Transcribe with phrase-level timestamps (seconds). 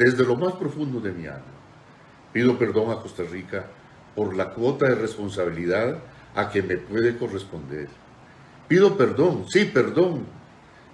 [0.00, 1.44] desde lo más profundo de mi alma,
[2.32, 3.66] pido perdón a Costa Rica
[4.16, 5.98] por la cuota de responsabilidad
[6.34, 7.86] a que me puede corresponder.
[8.66, 10.24] Pido perdón, sí, perdón,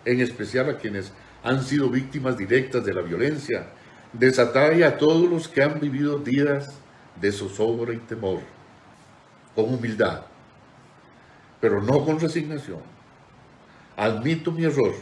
[0.04, 1.12] en especial a quienes
[1.44, 3.68] han sido víctimas directas de la violencia
[4.12, 6.76] desatada y a todos los que han vivido días
[7.20, 8.40] de zozobra y temor,
[9.54, 10.22] con humildad,
[11.60, 12.80] pero no con resignación.
[13.96, 14.94] Admito mi error.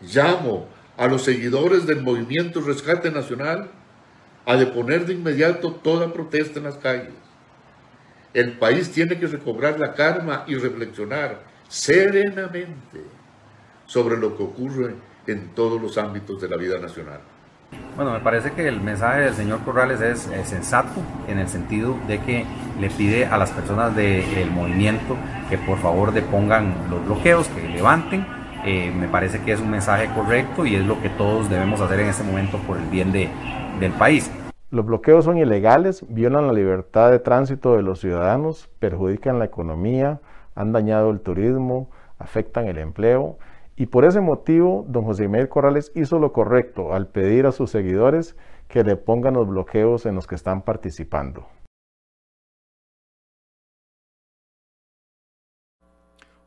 [0.00, 3.70] Llamo a los seguidores del movimiento Rescate Nacional
[4.46, 7.12] a deponer de inmediato toda protesta en las calles.
[8.32, 13.00] El país tiene que recobrar la calma y reflexionar serenamente
[13.86, 14.94] sobre lo que ocurre
[15.26, 17.20] en todos los ámbitos de la vida nacional.
[17.96, 22.20] Bueno, me parece que el mensaje del señor Corrales es, sensato en el sentido de
[22.20, 22.44] que
[22.80, 25.16] le pide a las personas del movimiento
[25.48, 28.26] que por favor depongan los bloqueos, que levanten.
[28.64, 32.00] Eh, me parece que es un mensaje correcto y es lo que todos debemos hacer
[32.00, 33.28] en este momento por el bien de,
[33.78, 34.30] del país.
[34.70, 40.20] Los bloqueos son ilegales, violan la libertad de tránsito de los ciudadanos, perjudican la economía,
[40.54, 43.38] han dañado el turismo, afectan el empleo
[43.76, 47.70] y por ese motivo, don José Miguel Corrales hizo lo correcto al pedir a sus
[47.70, 48.36] seguidores
[48.68, 51.46] que le pongan los bloqueos en los que están participando.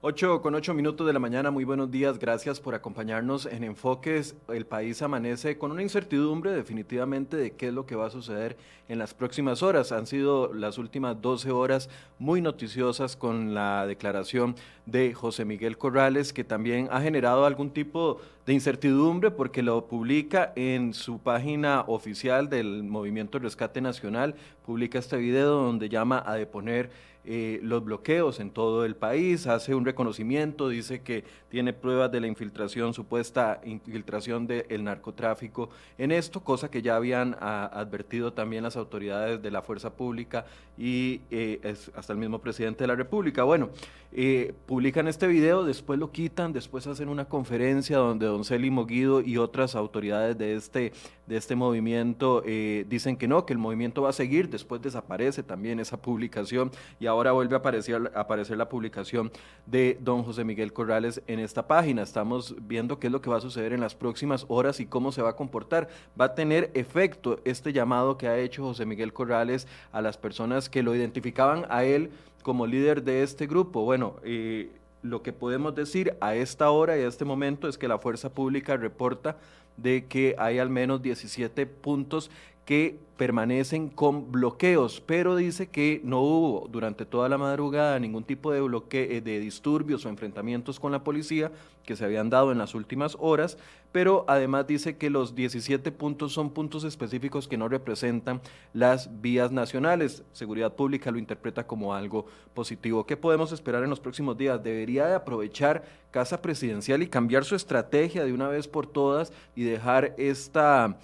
[0.09, 4.37] 8 con 8 minutos de la mañana, muy buenos días, gracias por acompañarnos en Enfoques.
[4.47, 8.55] El país amanece con una incertidumbre definitivamente de qué es lo que va a suceder
[8.87, 9.91] en las próximas horas.
[9.91, 16.31] Han sido las últimas 12 horas muy noticiosas con la declaración de José Miguel Corrales,
[16.31, 22.47] que también ha generado algún tipo de incertidumbre porque lo publica en su página oficial
[22.47, 24.35] del Movimiento Rescate Nacional,
[24.65, 26.91] publica este video donde llama a deponer
[27.29, 32.21] eh, los bloqueos en todo el país, hace un reconocimiento, dice que tiene pruebas de
[32.21, 38.63] la infiltración, supuesta infiltración del narcotráfico en esto, cosa que ya habían ah, advertido también
[38.63, 40.45] las autoridades de la fuerza pública
[40.77, 43.43] y eh, hasta el mismo presidente de la República.
[43.43, 43.71] Bueno,
[44.13, 49.19] eh, publican este video, después lo quitan, después hacen una conferencia donde don Célimo Guido
[49.19, 50.93] y otras autoridades de este,
[51.25, 55.81] de este movimiento dicen que no, que el movimiento va a seguir, después desaparece también
[55.81, 56.71] esa publicación
[57.01, 59.31] y ahora ahora vuelve a aparecer, la publicación
[59.65, 62.03] de don José Miguel Corrales en esta página.
[62.03, 65.11] Estamos viendo qué es lo que va a suceder en las próximas horas y cómo
[65.11, 65.89] se va a comportar.
[66.19, 70.69] Va a tener efecto este llamado que ha hecho José Miguel Corrales a las personas
[70.69, 72.11] que lo identificaban a él
[72.43, 73.83] como líder de este grupo.
[73.83, 74.69] Bueno, eh,
[75.01, 78.29] lo que podemos decir a esta hora y a este momento es que la fuerza
[78.29, 79.37] pública reporta
[79.75, 82.31] de que hay al menos 17 puntos
[82.67, 88.51] que permanecen con bloqueos, pero dice que no hubo durante toda la madrugada ningún tipo
[88.51, 91.53] de bloqueo, eh, de disturbios o enfrentamientos con la policía
[91.85, 93.57] que se habían dado en las últimas horas,
[93.93, 98.41] pero además dice que los 17 puntos son puntos específicos que no representan
[98.73, 100.23] las vías nacionales.
[100.33, 103.05] Seguridad Pública lo interpreta como algo positivo.
[103.05, 104.61] ¿Qué podemos esperar en los próximos días?
[104.61, 109.63] Debería de aprovechar Casa Presidencial y cambiar su estrategia de una vez por todas y
[109.63, 110.97] dejar esta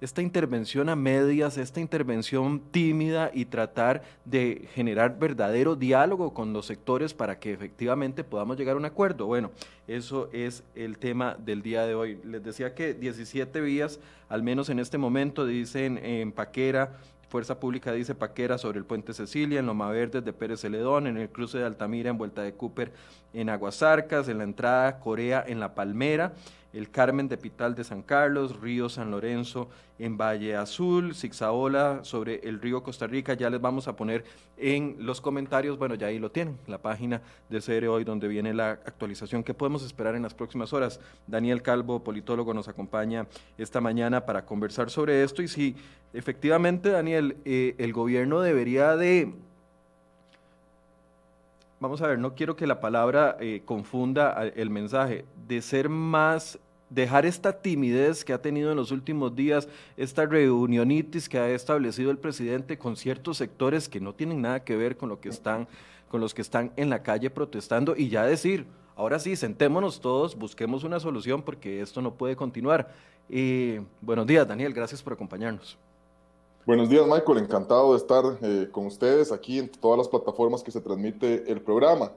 [0.00, 6.66] esta intervención a medias, esta intervención tímida y tratar de generar verdadero diálogo con los
[6.66, 9.26] sectores para que efectivamente podamos llegar a un acuerdo.
[9.26, 9.50] Bueno,
[9.86, 12.18] eso es el tema del día de hoy.
[12.24, 16.98] Les decía que 17 vías, al menos en este momento, dicen en Paquera,
[17.34, 21.16] Fuerza Pública dice Paquera sobre el puente Cecilia, en Loma Verde de Pérez Celedón, en
[21.16, 22.92] el cruce de Altamira, en Vuelta de Cooper,
[23.34, 26.32] en Aguasarcas, en la entrada Corea, en La Palmera
[26.74, 32.40] el Carmen de Pital de San Carlos, Río San Lorenzo en Valle Azul, Zigzaola sobre
[32.42, 33.34] el río Costa Rica.
[33.34, 34.24] Ya les vamos a poner
[34.56, 38.52] en los comentarios, bueno, ya ahí lo tienen, la página del CR Hoy donde viene
[38.52, 39.44] la actualización.
[39.44, 40.98] ¿Qué podemos esperar en las próximas horas?
[41.28, 45.76] Daniel Calvo, politólogo, nos acompaña esta mañana para conversar sobre esto y si
[46.12, 49.32] efectivamente, Daniel, eh, el gobierno debería de
[51.84, 56.58] vamos a ver, no quiero que la palabra eh, confunda el mensaje, de ser más
[56.88, 62.10] dejar esta timidez que ha tenido en los últimos días, esta reunionitis que ha establecido
[62.10, 65.68] el presidente con ciertos sectores que no tienen nada que ver con lo que están,
[66.08, 68.64] con los que están en la calle protestando y ya decir,
[68.96, 72.94] ahora sí, sentémonos todos, busquemos una solución porque esto no puede continuar.
[73.28, 75.76] Y buenos días, Daniel, gracias por acompañarnos.
[76.66, 77.38] Buenos días, Michael.
[77.38, 81.60] Encantado de estar eh, con ustedes aquí en todas las plataformas que se transmite el
[81.60, 82.10] programa.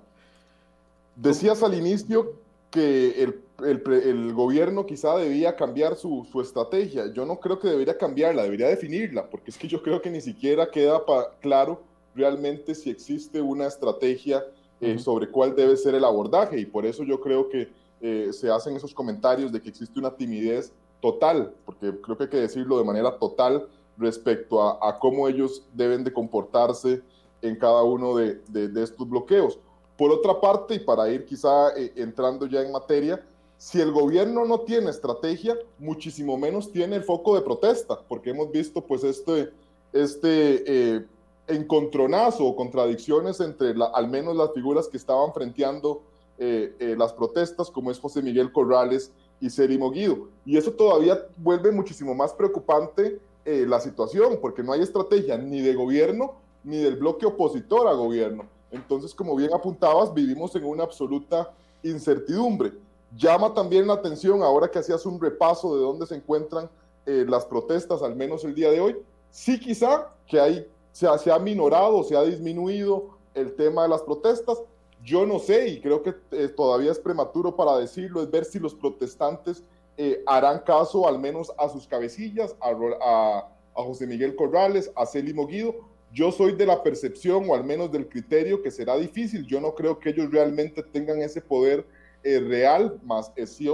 [1.18, 2.32] Decías al inicio
[2.72, 7.12] que el, el, gobierno quizá debía cambiar su, su, estrategia.
[7.12, 10.22] Yo no creo que debería cambiarla, debería definirla, porque es que yo creo que ni
[10.22, 11.02] siquiera queda
[11.42, 11.82] claro
[12.16, 14.46] realmente si existe una estrategia
[14.80, 17.68] eh, sobre cuál debe ser el abordaje y por eso yo creo que
[18.00, 20.72] eh, se hacen esos comentarios de que existe una timidez
[21.02, 23.68] total, porque creo que hay que decirlo de manera total
[23.98, 27.02] respecto a, cómo ellos deben de comportarse
[27.42, 28.42] en cada uno de,
[28.82, 29.60] estos bloqueos.
[29.98, 33.24] Por otra parte, y para ir quizá eh, entrando ya en materia,
[33.58, 38.52] si el gobierno no tiene estrategia, muchísimo menos tiene el foco de protesta, porque hemos
[38.52, 39.52] visto pues este,
[39.94, 41.06] este eh,
[41.48, 46.04] encontronazo o contradicciones entre al menos las figuras que estaban frenteando
[46.40, 50.28] eh, eh, las protestas, como es José Miguel Corrales y Seri Moguido.
[50.46, 55.74] Y eso todavía vuelve muchísimo más preocupante la situación, porque no hay estrategia ni de
[55.74, 56.36] gobierno
[56.66, 58.44] ni del bloque opositor a gobierno.
[58.72, 62.74] Entonces, como bien apuntabas, vivimos en una absoluta incertidumbre.
[63.16, 66.70] Llama también la atención, ahora que hacías un repaso de dónde se encuentran
[67.06, 68.98] eh, las protestas, al menos el día de hoy,
[69.32, 74.02] sí quizá que hay, se, se ha minorado, se ha disminuido el tema de las
[74.02, 74.62] protestas.
[75.06, 78.60] Yo no sé, y creo que eh, todavía es prematuro para decirlo, es ver si
[78.60, 79.64] los protestantes
[80.00, 85.76] eh, harán caso al menos a sus cabecillas, a, José Miguel Corrales, a Célimo Guido.
[86.14, 89.46] Yo soy de la percepción, o al menos del criterio, que será difícil.
[89.46, 91.86] Yo no creo que ellos realmente tengan ese poder
[92.24, 93.68] eh, real, más eh, sí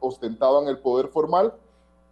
[0.00, 1.54] ostentaban el poder formal.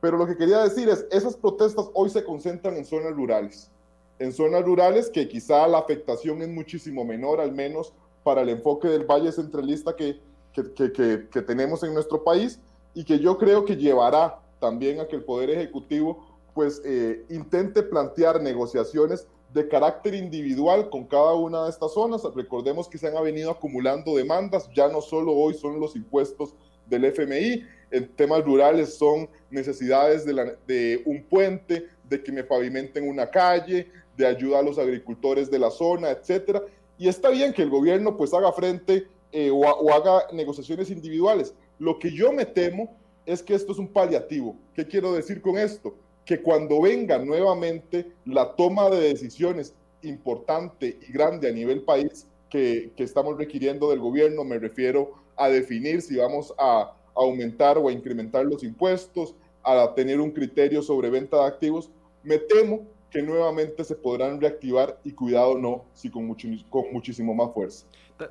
[0.00, 3.70] Pero lo que quería decir es, esas protestas hoy se concentran en zonas rurales,
[4.18, 7.92] en zonas rurales que quizá la afectación es muchísimo menor, al menos
[8.22, 10.20] para el enfoque del Valle Centralista que,
[10.52, 12.60] que, que tenemos en nuestro país
[12.98, 16.18] y que yo creo que llevará también a que el Poder Ejecutivo
[16.52, 22.22] pues eh, intente plantear negociaciones de carácter individual con cada una de estas zonas.
[22.34, 26.56] Recordemos que se han venido acumulando demandas, ya no solo hoy son los impuestos
[26.86, 27.62] del FMI,
[27.92, 34.26] en temas rurales son necesidades de, un puente, de que me pavimenten una calle, de
[34.26, 36.62] ayuda a los agricultores de la zona, etcétera.
[36.98, 41.54] Y está bien que el gobierno pues haga frente eh, o, o haga negociaciones individuales.
[41.78, 42.96] Lo que yo me temo
[43.26, 44.56] es que esto es un paliativo.
[44.74, 45.94] ¿Qué quiero decir con esto?
[46.28, 49.72] que cuando venga nuevamente la toma de decisiones
[50.02, 56.02] importante y grande a nivel país que, estamos requiriendo del gobierno, me refiero a definir
[56.02, 61.38] si vamos a aumentar o a incrementar los impuestos, a tener un criterio sobre venta
[61.38, 61.90] de activos,
[62.22, 66.36] me temo que nuevamente se podrán reactivar y cuidado no, si con,
[66.68, 67.86] con muchísimo más fuerza.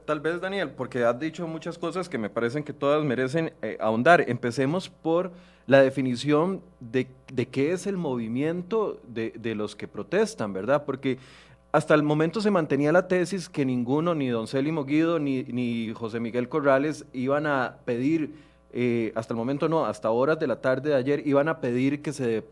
[0.06, 3.78] Tal vez, Daniel, porque has dicho muchas cosas que me parecen que todas merecen eh,
[3.80, 4.26] ahondar.
[4.28, 5.32] Empecemos por
[5.66, 7.08] la definición de,
[7.52, 10.84] qué es el movimiento de, los que protestan, ¿verdad?
[10.84, 11.20] Porque
[11.72, 15.94] hasta el momento se mantenía la tesis que ninguno, ni don Célimo Guido, ni, ni
[15.94, 18.36] José Miguel Corrales, iban a pedir,
[18.74, 22.02] eh, hasta el momento no, hasta horas de la tarde de ayer, iban a pedir
[22.02, 22.44] que se,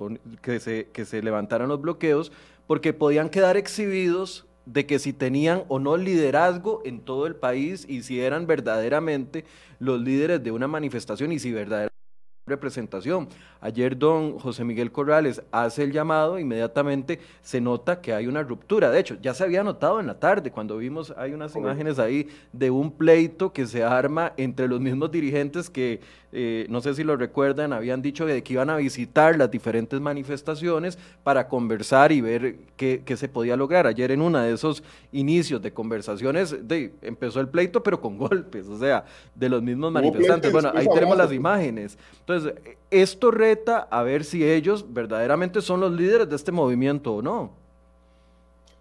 [0.41, 2.31] que se, que se levantaran los bloqueos
[2.65, 7.85] porque podían quedar exhibidos de que si tenían o no liderazgo en todo el país
[7.87, 9.45] y si eran verdaderamente
[9.79, 11.94] los líderes de una manifestación y si verdaderamente
[12.45, 13.27] representación.
[13.59, 18.91] Ayer don José Miguel Corrales hace el llamado, inmediatamente se nota que hay una ruptura.
[18.91, 22.27] De hecho, ya se había notado en la tarde, cuando vimos, hay unas imágenes ahí
[22.53, 27.03] de un pleito que se arma entre los mismos dirigentes que, eh, no sé si
[27.03, 32.57] lo recuerdan, habían dicho que iban a visitar las diferentes manifestaciones para conversar y ver
[32.77, 33.87] qué, se podía lograr.
[33.87, 38.67] Ayer en uno de esos inicios de conversaciones de, empezó el pleito, pero con golpes,
[38.67, 40.51] o sea, de los mismos manifestantes.
[40.51, 41.97] Bueno, ahí tenemos las imágenes.
[42.19, 42.34] Entonces,
[42.91, 47.51] esto reta a ver si ellos verdaderamente son los líderes de este movimiento o no.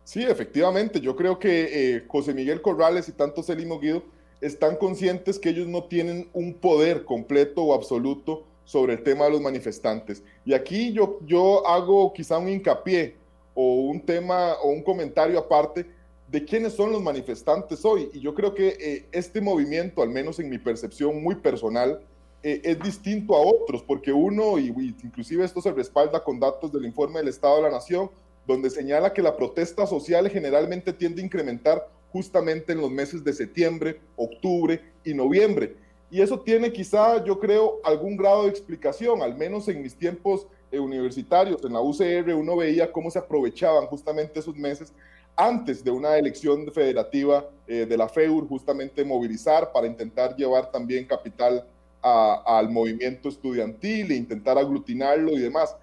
[0.04, 4.02] Sí, efectivamente, yo creo que eh, José Miguel Corrales y tanto Celimo Guido
[4.40, 9.30] están conscientes que ellos no tienen un poder completo o absoluto sobre el tema de
[9.30, 10.23] los manifestantes.
[10.44, 13.16] Y aquí yo, yo hago quizá un hincapié
[13.54, 15.87] o un tema o un comentario aparte
[16.28, 18.11] de quiénes son los manifestantes hoy.
[18.12, 22.00] Y yo creo que eh, este movimiento, al menos en mi percepción muy personal,
[22.47, 24.67] eh, es distinto a otros, porque uno, y,
[25.03, 28.11] inclusive esto se respalda con datos del informe del Estado de la Nación,
[28.47, 33.33] donde señala que la protesta social generalmente tiende a incrementar justamente en los meses de
[33.33, 35.75] septiembre, octubre y noviembre.
[36.11, 40.47] Y eso tiene quizá, yo creo, algún grado de explicación, al menos en mis tiempos
[40.71, 44.93] eh, universitarios, en la UCR uno veía cómo se aprovechaban justamente esos meses
[45.35, 51.07] antes de una elección federativa eh, de la FEUR, justamente movilizar para intentar llevar también
[51.07, 51.67] capital
[52.04, 55.75] al movimiento estudiantil e intentar aglutinarlo y demás.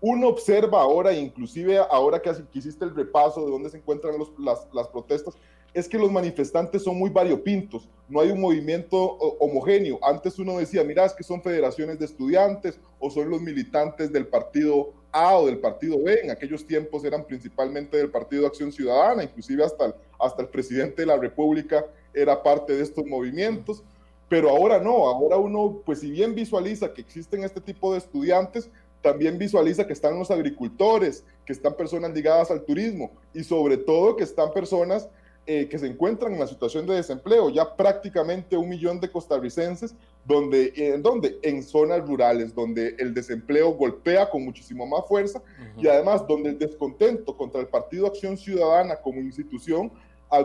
[0.00, 4.88] Uno observa ahora, inclusive ahora que hiciste el repaso de dónde se encuentran las, las
[4.88, 5.34] protestas,
[5.74, 8.96] es que los manifestantes son muy variopintos, no hay un movimiento
[9.38, 9.98] homogéneo.
[10.02, 14.26] Antes uno decía, mira, es que son federaciones de estudiantes o son los militantes del
[14.26, 16.20] partido A o del partido B.
[16.22, 21.06] En aquellos tiempos eran principalmente del Partido Acción Ciudadana, inclusive hasta hasta el presidente de
[21.06, 23.82] la República era parte de estos movimientos
[24.28, 28.70] Pero ahora no, ahora uno, pues si bien visualiza que existen este tipo de estudiantes,
[29.00, 34.16] también visualiza que están los agricultores, que están personas ligadas al turismo y sobre todo
[34.16, 35.08] que están personas
[35.50, 39.94] eh, que se encuentran en la situación de desempleo, ya prácticamente un millón de costarricenses,
[40.26, 45.40] donde, ¿en donde En zonas rurales, donde el desempleo golpea con muchísimo más fuerza
[45.78, 49.90] y además donde el descontento contra el Partido Acción Ciudadana como institución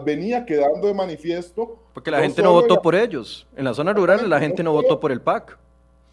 [0.04, 1.78] venía quedando de manifiesto.
[1.94, 3.48] Porque la gente no votó por ellos.
[3.56, 5.58] En las zonas rurales la gente no votó por el PAC.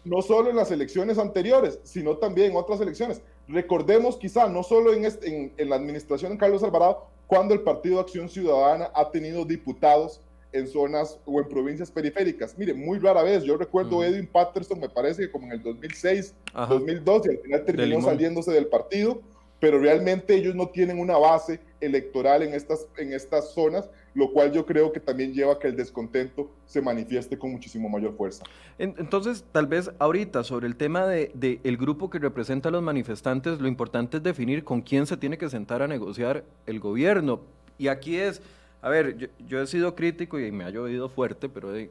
[0.03, 3.21] No solo en las elecciones anteriores, sino también en otras elecciones.
[3.47, 7.61] Recordemos quizá, no solo en, este, en, en la administración de Carlos Alvarado, cuando el
[7.61, 10.21] Partido Acción Ciudadana ha tenido diputados
[10.53, 12.57] en zonas o en provincias periféricas.
[12.57, 16.35] Mire, muy rara vez, yo recuerdo Edwin Patterson, me parece que como en el 2006,
[16.69, 19.21] 2002, y al final terminó saliéndose del partido,
[19.61, 24.51] pero realmente ellos no tienen una base electoral en estas, en estas zonas, lo cual
[24.51, 28.43] yo creo que también lleva a que el descontento se manifieste con muchísimo mayor fuerza.
[28.79, 32.81] Entonces, tal vez ahorita sobre el tema del de, el grupo que representa a los
[32.81, 37.41] manifestantes, lo importante es definir con quién se tiene que sentar a negociar el gobierno.
[37.77, 38.41] Y aquí es,
[38.81, 41.89] a ver, yo, he sido crítico y me ha llovido fuerte, pero es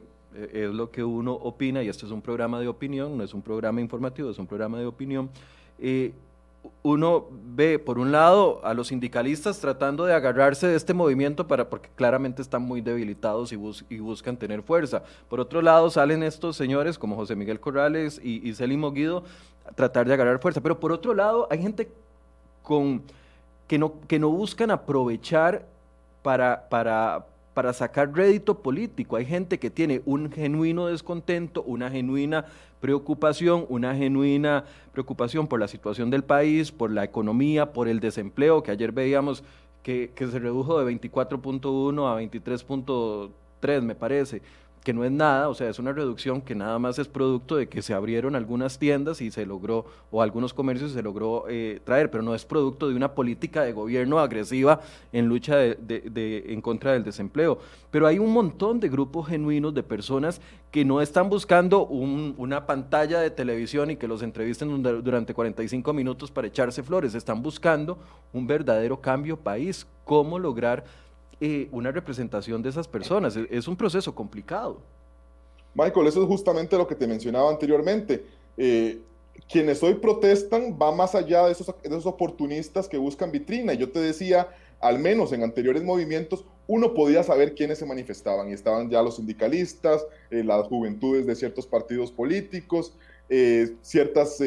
[0.73, 3.79] lo que uno opina y este es un programa de opinión, no es un programa
[3.79, 5.29] informativo, es un programa de opinión.
[5.79, 6.11] Eh,
[6.83, 11.69] uno ve, por un lado, a los sindicalistas tratando de agarrarse de este movimiento para,
[11.69, 15.03] porque claramente están muy debilitados y, y buscan tener fuerza.
[15.29, 20.13] Por otro lado, salen estos señores como José Miguel Corrales y, y a tratar de
[20.13, 20.61] agarrar fuerza.
[20.61, 21.91] Pero por otro lado, hay gente
[22.63, 23.03] con,
[23.67, 25.65] que, no, que no buscan aprovechar
[26.21, 29.15] para, para, para sacar rédito político.
[29.15, 32.45] Hay gente que tiene un genuino descontento, una genuina
[32.79, 38.63] preocupación, una genuina preocupación por la situación del país, por la economía, por el desempleo,
[38.63, 39.43] que ayer veíamos
[39.83, 44.41] que, se redujo de 24.1 a 23.3, me parece
[44.83, 47.69] que no es nada, o sea, es una reducción que nada más es producto de
[47.69, 52.09] que se abrieron algunas tiendas y se logró, o algunos comercios se logró eh, traer,
[52.09, 54.81] pero no es producto de una política de gobierno agresiva
[55.13, 57.59] en lucha de, en contra del desempleo.
[57.91, 63.19] Pero hay un montón de grupos genuinos de personas que no están buscando una pantalla
[63.19, 67.99] de televisión y que los entrevisten durante 45 minutos para echarse flores, están buscando
[68.33, 70.85] un verdadero cambio país, cómo lograr
[71.43, 73.35] eh, una representación de esas personas.
[73.35, 74.79] Es, un proceso complicado.
[75.73, 78.23] Michael, eso es justamente lo que te mencionaba anteriormente.
[78.57, 78.99] Eh,
[79.49, 83.73] quienes hoy protestan va más allá de esos, de esos oportunistas que buscan vitrina.
[83.73, 88.53] Yo te decía, al menos en anteriores movimientos, uno podía saber quiénes se manifestaban y
[88.53, 92.93] estaban ya los sindicalistas, eh, las juventudes de ciertos partidos políticos,
[93.33, 94.39] eh, ciertos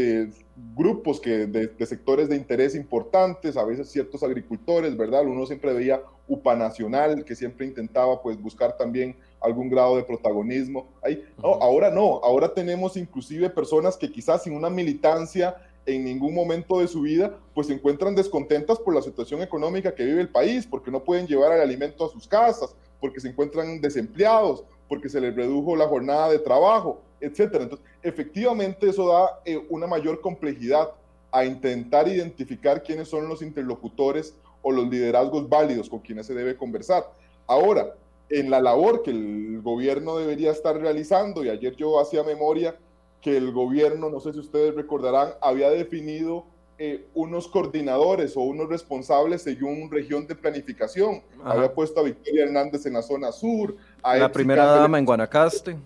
[0.76, 5.24] grupos que de, sectores de interés importantes, a veces ciertos agricultores, ¿verdad?
[5.26, 10.86] Uno siempre veía UPA Nacional, que siempre intentaba pues buscar también algún grado de protagonismo.
[11.02, 16.80] Ahí, ahora no, ahora tenemos inclusive personas que quizás sin una militancia en ningún momento
[16.80, 20.66] de su vida, pues se encuentran descontentas por la situación económica que vive el país,
[20.66, 25.22] porque no pueden llevar el alimento a sus casas, porque se encuentran desempleados, porque se
[25.22, 27.64] les redujo la jornada de trabajo, etcétera.
[27.64, 30.90] Entonces, efectivamente eso da eh, una mayor complejidad
[31.30, 36.56] a intentar identificar quiénes son los interlocutores o los liderazgos válidos con quienes se debe
[36.56, 37.04] conversar.
[37.46, 37.94] Ahora,
[38.30, 42.76] en la labor que el gobierno debería estar realizando, y ayer yo hacía memoria
[43.20, 48.68] que el gobierno, no sé si ustedes recordarán, había definido eh, unos coordinadores o unos
[48.68, 51.22] responsables según región de planificación.
[51.44, 53.76] Había puesto a Victoria Hernández en la zona sur.
[54.02, 55.76] A la primera dama en Guanacaste.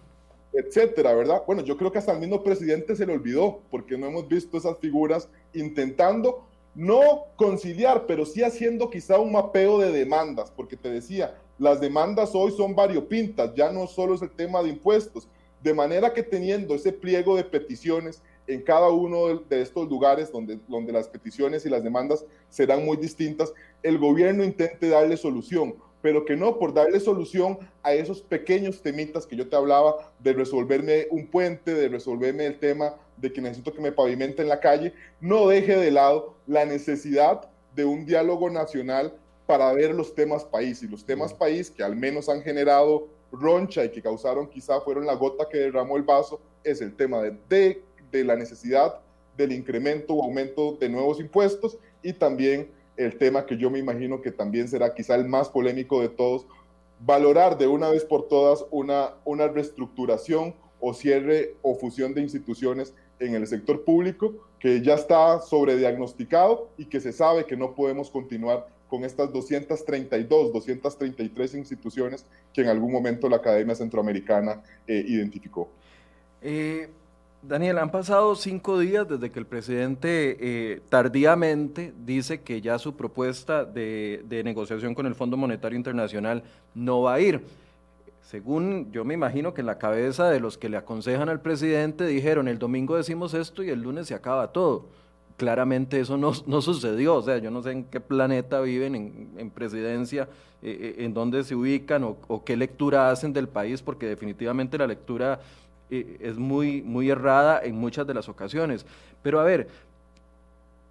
[0.59, 1.45] Etcétera, ¿verdad?
[1.47, 4.59] Bueno, yo creo que hasta el mismo presidente se le olvidó, porque no hemos visto
[4.59, 10.91] esas figuras intentando no conciliar, pero sí haciendo quizá un mapeo de demandas, porque te
[10.91, 15.29] decía, las demandas hoy son variopintas, ya no solo es el tema de impuestos,
[15.63, 20.59] de manera que teniendo ese pliego de peticiones en cada uno de estos lugares donde,
[20.67, 23.53] donde las peticiones y las demandas serán muy distintas,
[23.85, 29.27] el gobierno intente darle solución, pero que no por darle solución a esos pequeños temitas
[29.27, 33.73] que yo te hablaba de resolverme un puente, de resolverme el tema de que necesito
[33.73, 39.13] que me pavimenten la calle, no deje de lado la necesidad de un diálogo nacional
[39.47, 40.83] para ver los temas país.
[40.83, 45.07] Y los temas país que al menos han generado roncha y que causaron quizá fueron
[45.07, 49.01] la gota que derramó el vaso, es el tema de, de, la necesidad
[49.37, 54.21] del incremento o aumento de nuevos impuestos y también el tema que yo me imagino
[54.21, 56.47] que también será quizá el más polémico de todos,
[57.01, 62.93] valorar de una vez por todas una, una reestructuración o cierre o fusión de instituciones
[63.21, 68.11] en el sector público que ya está sobrediagnosticado y que se sabe que no podemos
[68.11, 75.69] continuar con estas 232, 233 instituciones que en algún momento la Academia Centroamericana eh, identificó.
[76.43, 76.89] Eh,
[77.43, 82.97] Daniel, han pasado cinco días desde que el presidente eh, tardíamente dice que ya su
[82.97, 86.43] propuesta de, negociación con el Fondo Monetario Internacional
[86.75, 87.45] no va a ir.
[88.23, 92.07] Según yo me imagino que en la cabeza de los que le aconsejan al presidente
[92.07, 94.87] dijeron el domingo decimos esto y el lunes se acaba todo.
[95.37, 99.31] Claramente eso no, no sucedió, o sea, yo no sé en qué planeta viven en,
[99.39, 100.29] en presidencia,
[100.61, 105.41] eh, en dónde se ubican o qué lectura hacen del país, porque definitivamente la lectura
[105.91, 108.85] es muy, muy errada en muchas de las ocasiones.
[109.23, 109.69] Pero a ver,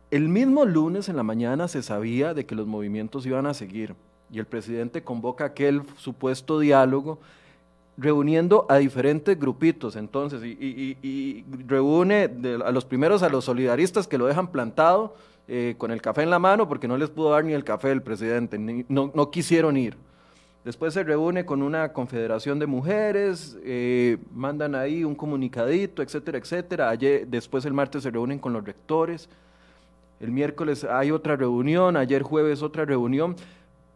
[0.09, 3.95] el mismo lunes en la mañana se sabía de que los movimientos iban a seguir
[4.31, 7.19] y el presidente convoca aquel supuesto diálogo
[7.97, 12.29] reuniendo a diferentes grupitos entonces y, reúne
[12.63, 15.15] a los primeros a los solidaristas que lo dejan plantado
[15.47, 17.91] eh, con el café en la mano porque no les pudo dar ni el café
[17.91, 19.97] el presidente, no, no quisieron ir.
[20.67, 26.89] Después se reúne con una confederación de mujeres, eh, mandan ahí un comunicadito, etcétera, etcétera.
[26.89, 29.29] Ayer, después el martes se reúnen con los rectores.
[30.19, 33.38] El miércoles hay otra reunión, ayer jueves otra reunión.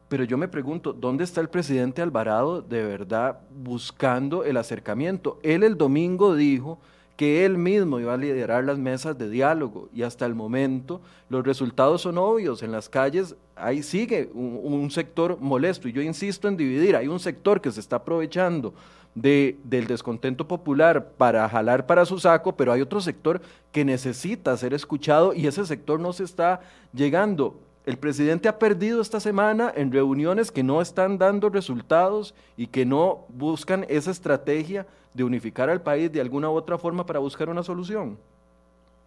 [0.07, 5.41] Pero yo me pregunto, ¿dónde está el presidente Alvarado de verdad buscando el acercamiento?
[5.43, 6.79] Él el domingo dijo
[7.17, 11.45] que él mismo iba a liderar las mesas de diálogo y hasta el momento los
[11.45, 12.63] resultados son obvios.
[12.63, 17.19] En las calles ahí sigue un, sector molesto y yo insisto en dividir, hay un
[17.19, 18.73] sector que se está aprovechando
[19.15, 24.55] de, del descontento popular para jalar para su saco, pero hay otro sector que necesita
[24.57, 26.61] ser escuchado y ese sector no se está
[26.93, 27.59] llegando.
[27.85, 32.85] El presidente ha perdido esta semana en reuniones que no están dando resultados y que
[32.85, 37.49] no buscan esa estrategia de unificar al país de alguna u otra forma para buscar
[37.49, 38.17] una solución?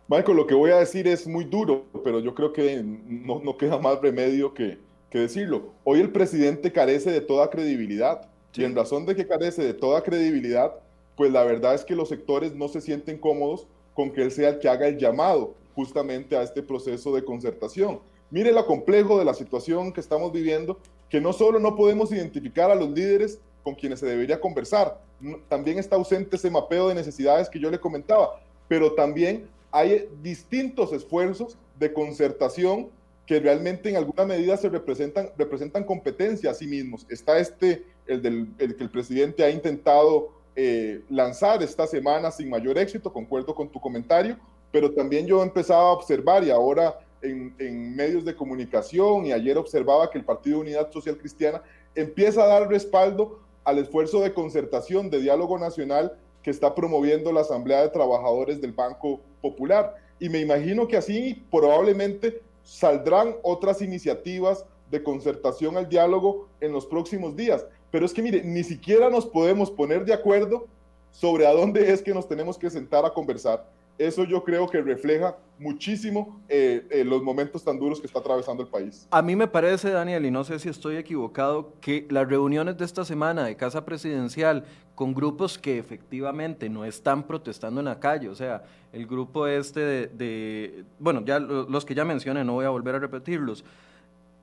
[0.07, 3.57] Michael, lo que voy a decir es muy duro, pero yo creo que no, no
[3.57, 5.73] queda más remedio que, que, decirlo.
[5.83, 8.29] Hoy el presidente carece de toda credibilidad.
[8.55, 10.75] Y en razón de que carece de toda credibilidad,
[11.17, 14.51] pues la verdad es que los sectores no se sienten cómodos con que él sea
[14.51, 18.01] el que haga el llamado justamente a este proceso de concertación.
[18.31, 22.71] Mire lo complejo de la situación que estamos viviendo, que no solo no podemos identificar
[22.71, 25.01] a los líderes con quienes se debería conversar.
[25.49, 30.93] También está ausente ese mapeo de necesidades que yo le comentaba, pero también hay distintos
[30.93, 32.91] esfuerzos de concertación
[33.27, 37.05] que realmente en alguna medida se representan, representan competencia a sí mismos.
[37.11, 42.49] Está este, el, del, el que el presidente ha intentado eh, lanzar esta semana sin
[42.49, 44.39] mayor éxito, concuerdo con tu comentario,
[44.71, 49.59] pero también yo empezaba a observar y ahora en, en, medios de comunicación y ayer
[49.59, 51.61] observaba que el Partido Unidad Social Cristiana
[51.97, 57.41] empieza a dar respaldo al esfuerzo de concertación, de diálogo nacional que está promoviendo la
[57.41, 59.95] Asamblea de Trabajadores del Banco Popular.
[60.21, 66.85] Y me imagino que así probablemente saldrán otras iniciativas de concertación al diálogo en los
[66.85, 67.67] próximos días.
[67.91, 70.67] Pero es que mire, ni siquiera nos podemos poner de acuerdo
[71.11, 73.67] sobre a dónde es que nos tenemos que sentar a conversar
[73.99, 78.63] eso yo creo que refleja muchísimo eh, eh, los momentos tan duros que está atravesando
[78.63, 79.07] el país.
[79.11, 82.85] A mí me parece, Daniel, y no sé si estoy equivocado, que las reuniones de
[82.85, 88.29] esta semana de Casa Presidencial con grupos que efectivamente no están protestando en la calle,
[88.29, 92.65] o sea, el grupo este de, de bueno, ya los que ya mencioné, no voy
[92.65, 93.65] a volver a repetirlos,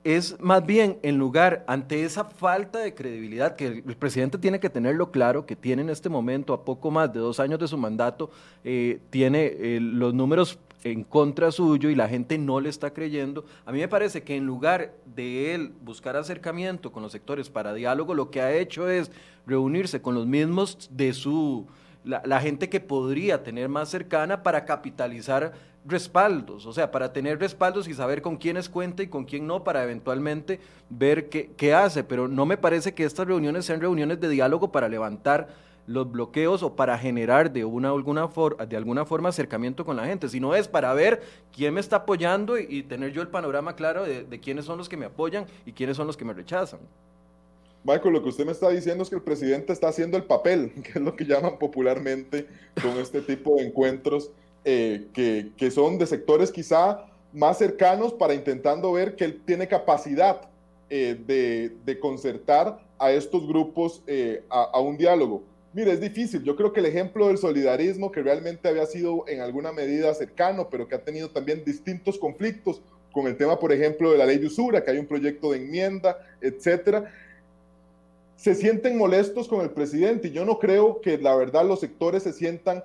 [0.04, 4.70] es más bien en lugar ante esa falta de credibilidad que el, presidente tiene que
[4.70, 7.78] tenerlo claro, que tiene en este momento, a poco más de dos años de su
[7.78, 8.30] mandato,
[8.64, 13.44] eh, tiene eh, los números en contra suyo y la gente no le está creyendo.
[13.64, 17.72] A mí me parece que en lugar de él buscar acercamiento con los sectores para
[17.72, 19.12] diálogo, lo que ha hecho es
[19.46, 21.68] reunirse con los mismos de su,
[22.04, 25.52] la, la gente que podría tener más cercana para capitalizar
[25.84, 29.64] respaldos, o sea, para tener respaldos y saber con quiénes cuenta y con quién no,
[29.64, 32.04] para eventualmente ver qué, qué hace.
[32.04, 35.48] Pero no me parece que estas reuniones sean reuniones de diálogo para levantar
[35.86, 38.28] los bloqueos o para generar de, una, alguna
[38.68, 41.22] de alguna forma acercamiento con la gente, sino es para ver
[41.54, 44.88] quién me está apoyando y, tener yo el panorama claro de, de, quiénes son los
[44.88, 46.80] que me apoyan y quiénes son los que me rechazan.
[47.84, 50.72] Michael, lo que usted me está diciendo es que el presidente está haciendo el papel,
[50.84, 52.46] que es lo que llaman popularmente
[52.80, 54.30] con este tipo de encuentros
[54.64, 55.08] eh,
[55.56, 60.42] que, son de sectores quizá más cercanos para intentando ver que él tiene capacidad
[60.88, 65.42] eh, de, concertar a estos grupos eh, a, un diálogo.
[65.72, 66.44] Mire, es difícil.
[66.44, 70.68] Yo creo que el ejemplo del solidarismo, que realmente había sido en alguna medida cercano,
[70.70, 74.38] pero que ha tenido también distintos conflictos con el tema, por ejemplo, de la ley
[74.38, 77.10] de usura, que hay un proyecto de enmienda, etcétera,
[78.36, 80.28] se sienten molestos con el presidente.
[80.28, 82.84] Y yo no creo que la verdad los sectores se sientan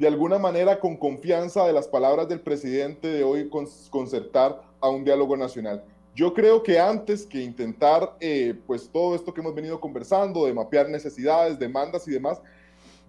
[0.00, 3.50] de alguna manera con confianza de las palabras del presidente de hoy
[3.90, 5.84] concertar a un diálogo nacional.
[6.14, 10.54] Yo creo que antes que intentar, eh, pues todo esto que hemos venido conversando, de
[10.54, 12.40] mapear necesidades, demandas y demás,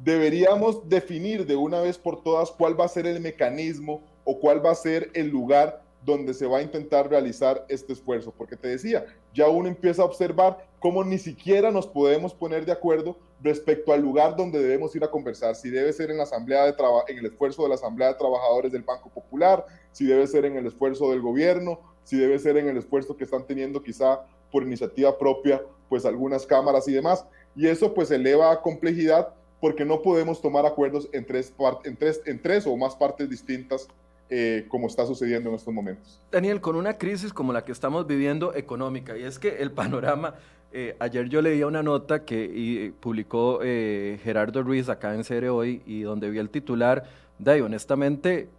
[0.03, 4.63] deberíamos definir de una vez por todas cuál va a ser el mecanismo o cuál
[4.63, 8.33] va a ser el lugar donde se va a intentar realizar este esfuerzo.
[8.37, 12.71] Porque te decía, ya uno empieza a observar cómo ni siquiera nos podemos poner de
[12.71, 16.65] acuerdo respecto al lugar donde debemos ir a conversar, si debe ser en la asamblea
[16.65, 16.75] de
[17.07, 20.57] en el esfuerzo de la asamblea de trabajadores del Banco Popular, si debe ser en
[20.57, 24.63] el esfuerzo del gobierno, si debe ser en el esfuerzo que están teniendo quizá por
[24.63, 27.25] iniciativa propia, pues algunas cámaras y demás.
[27.55, 32.21] Y eso pues eleva a complejidad porque no podemos tomar acuerdos en tres, en tres,
[32.25, 33.87] en tres o más partes distintas
[34.33, 36.21] eh, como está sucediendo en estos momentos.
[36.31, 40.35] Daniel, con una crisis como la que estamos viviendo económica, y es que el panorama,
[40.73, 45.81] eh, ayer yo leía una nota que publicó eh, Gerardo Ruiz acá en Cere Hoy,
[45.85, 47.03] y donde vi el titular,
[47.39, 48.49] de honestamente,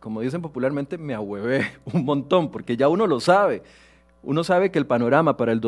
[0.00, 3.62] como dicen popularmente, me ahuevé un montón, porque ya uno lo sabe
[4.24, 5.60] uno sabe que el panorama, para el,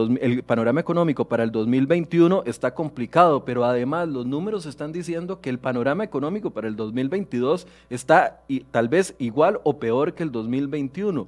[0.46, 5.58] panorama económico para el 2021 está complicado, pero además los números están diciendo que el
[5.58, 11.26] panorama económico para el 2022 está tal vez igual o peor que el 2021.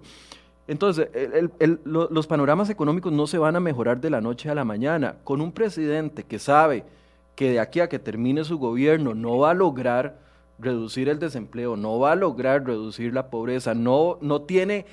[0.68, 1.08] Entonces,
[1.84, 5.16] los panoramas económicos no se van a mejorar de la noche a la mañana.
[5.22, 6.84] Con un presidente que sabe
[7.36, 10.18] que de aquí a que termine su gobierno no va a lograr
[10.58, 14.86] reducir el desempleo, no va a lograr reducir la pobreza, no, no tiene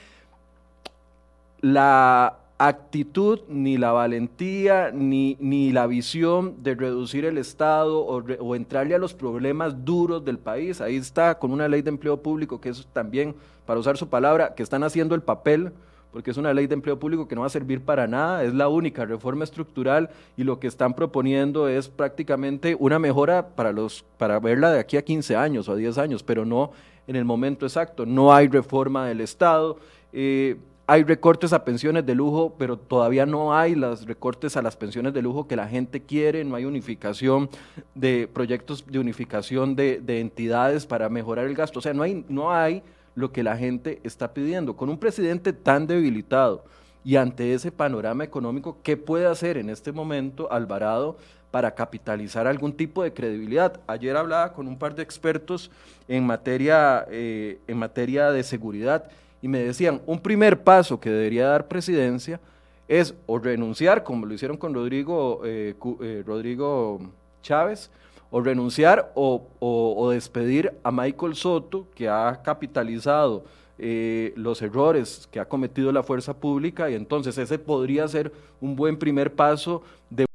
[1.61, 8.95] la actitud, ni la valentía, ni, ni la visión de reducir el Estado o, entrarle
[8.95, 10.79] a los problemas duros del país.
[10.79, 13.35] Ahí está con una ley de empleo público que es también,
[13.65, 15.71] para usar su palabra, que están haciendo el papel,
[16.11, 18.53] porque es una ley de empleo público que no va a servir para nada, es
[18.53, 24.05] la única reforma estructural y lo que están proponiendo es prácticamente una mejora para, los,
[24.19, 26.71] para verla de aquí a 15 años o a 10 años, pero no
[27.07, 28.05] en el momento exacto.
[28.05, 29.77] No hay reforma del Estado.
[30.11, 34.75] Eh, hay recortes a pensiones de lujo, pero todavía no hay los recortes a las
[34.75, 37.49] pensiones de lujo que la gente quiere, no hay unificación
[37.95, 41.79] de proyectos de unificación de, entidades para mejorar el gasto.
[41.79, 42.83] O sea, no hay, no hay
[43.15, 44.75] lo que la gente está pidiendo.
[44.75, 46.65] Con un presidente tan debilitado
[47.05, 51.17] y ante ese panorama económico, ¿qué puede hacer en este momento Alvarado
[51.49, 53.79] para capitalizar algún tipo de credibilidad?
[53.87, 55.71] Ayer hablaba con un par de expertos
[56.09, 59.09] en materia, eh, en materia de seguridad
[59.43, 62.39] y me decían, un primer paso que debería dar presidencia
[62.87, 67.91] es o renunciar, como lo hicieron con Rodrigo, eh, eh, Rodrigo Chávez,
[68.31, 73.43] o renunciar o, despedir a Michael Soto, que ha capitalizado
[73.77, 78.77] eh, los errores que ha cometido la fuerza pública, y entonces ese podría ser un
[78.77, 80.25] buen primer paso de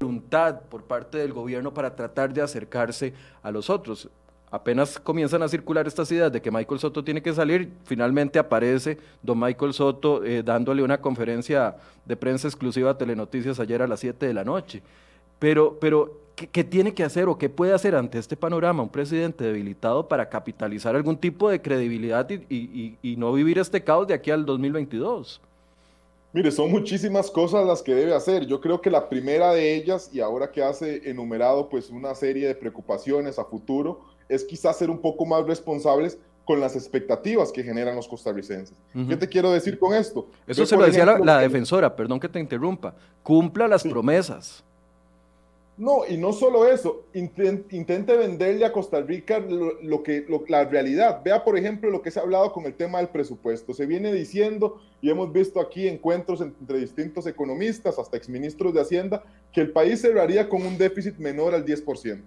[0.00, 4.08] voluntad por parte del gobierno para tratar de acercarse a los otros
[4.52, 8.98] apenas comienzan a circular estas ideas de que Michael Soto tiene que salir, finalmente aparece
[9.22, 14.00] don Michael Soto eh, dándole una conferencia de prensa exclusiva a Telenoticias ayer a las
[14.00, 14.82] 7 de la noche.
[15.38, 19.42] Pero, pero ¿qué, tiene que hacer o qué puede hacer ante este panorama un presidente
[19.42, 24.30] debilitado para capitalizar algún tipo de credibilidad y, y no vivir este caos de aquí
[24.30, 25.40] al 2022?
[26.34, 28.46] Mire, son muchísimas cosas las que debe hacer.
[28.46, 32.46] Yo creo que la primera de ellas, y ahora que hace enumerado pues una serie
[32.48, 37.62] de preocupaciones a futuro, es quizás ser un poco más responsables con las expectativas que
[37.62, 38.76] generan los costarricenses.
[39.08, 40.26] ¿Qué te quiero decir con esto?
[40.46, 44.64] Eso se lo decía la, defensora, perdón que te interrumpa, cumpla las promesas.
[45.76, 51.22] No, y no solo eso, intente, venderle a Costa Rica lo, que, la realidad.
[51.24, 53.72] Vea, por ejemplo, lo que se ha hablado con el tema del presupuesto.
[53.72, 59.24] Se viene diciendo, y hemos visto aquí encuentros entre distintos economistas, hasta exministros de Hacienda,
[59.50, 62.20] que el país cerraría con un déficit menor al 10%.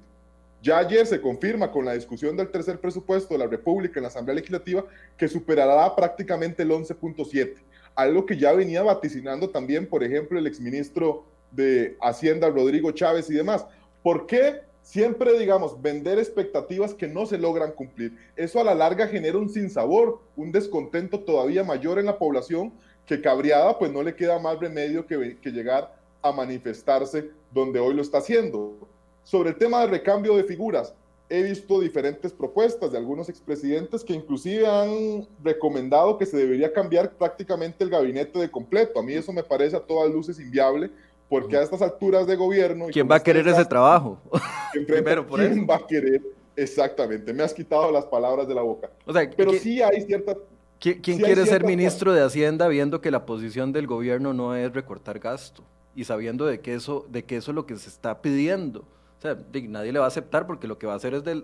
[0.65, 4.07] Ya ayer se confirma con la discusión del tercer presupuesto de la República en la
[4.07, 4.83] Asamblea Legislativa
[5.15, 7.57] que superará prácticamente el 11.7,
[7.93, 13.35] algo que ya venía vaticinando también, por ejemplo, el exministro de Hacienda, Rodrigo Chávez y
[13.35, 13.63] demás.
[14.01, 18.17] ¿Por qué siempre, digamos, vender expectativas que no se logran cumplir?
[18.35, 22.73] Eso a la larga genera un sinsabor, un descontento todavía mayor en la población
[23.05, 27.93] que cabreada, pues no le queda más remedio que, que llegar a manifestarse donde hoy
[27.93, 28.94] lo está haciendo.
[29.25, 30.93] Sobre el tema del recambio de figuras,
[31.29, 37.11] he visto diferentes propuestas de algunos expresidentes que inclusive han recomendado que se debería cambiar
[37.11, 38.99] prácticamente el gabinete de completo.
[38.99, 40.91] A mí eso me parece a todas luces inviable,
[41.27, 42.85] porque a estas alturas de gobierno...
[42.91, 44.21] ¿Quién va a querer ese trabajo?
[44.87, 46.21] Primero, por ¿Quién va a querer?
[46.55, 48.91] Exactamente, me has quitado las palabras de la boca.
[49.35, 50.37] Pero sí hay cierta...
[50.79, 55.17] ¿Quién, quiere ser ministro de Hacienda viendo que la posición del gobierno no es recortar
[55.17, 55.63] gasto
[55.95, 58.85] y sabiendo de que eso, de que eso es lo que se está pidiendo?
[59.25, 59.37] Sea,
[59.69, 61.43] nadie le va a aceptar porque lo que va a hacer es de,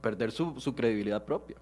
[0.00, 1.56] perder su, credibilidad propia.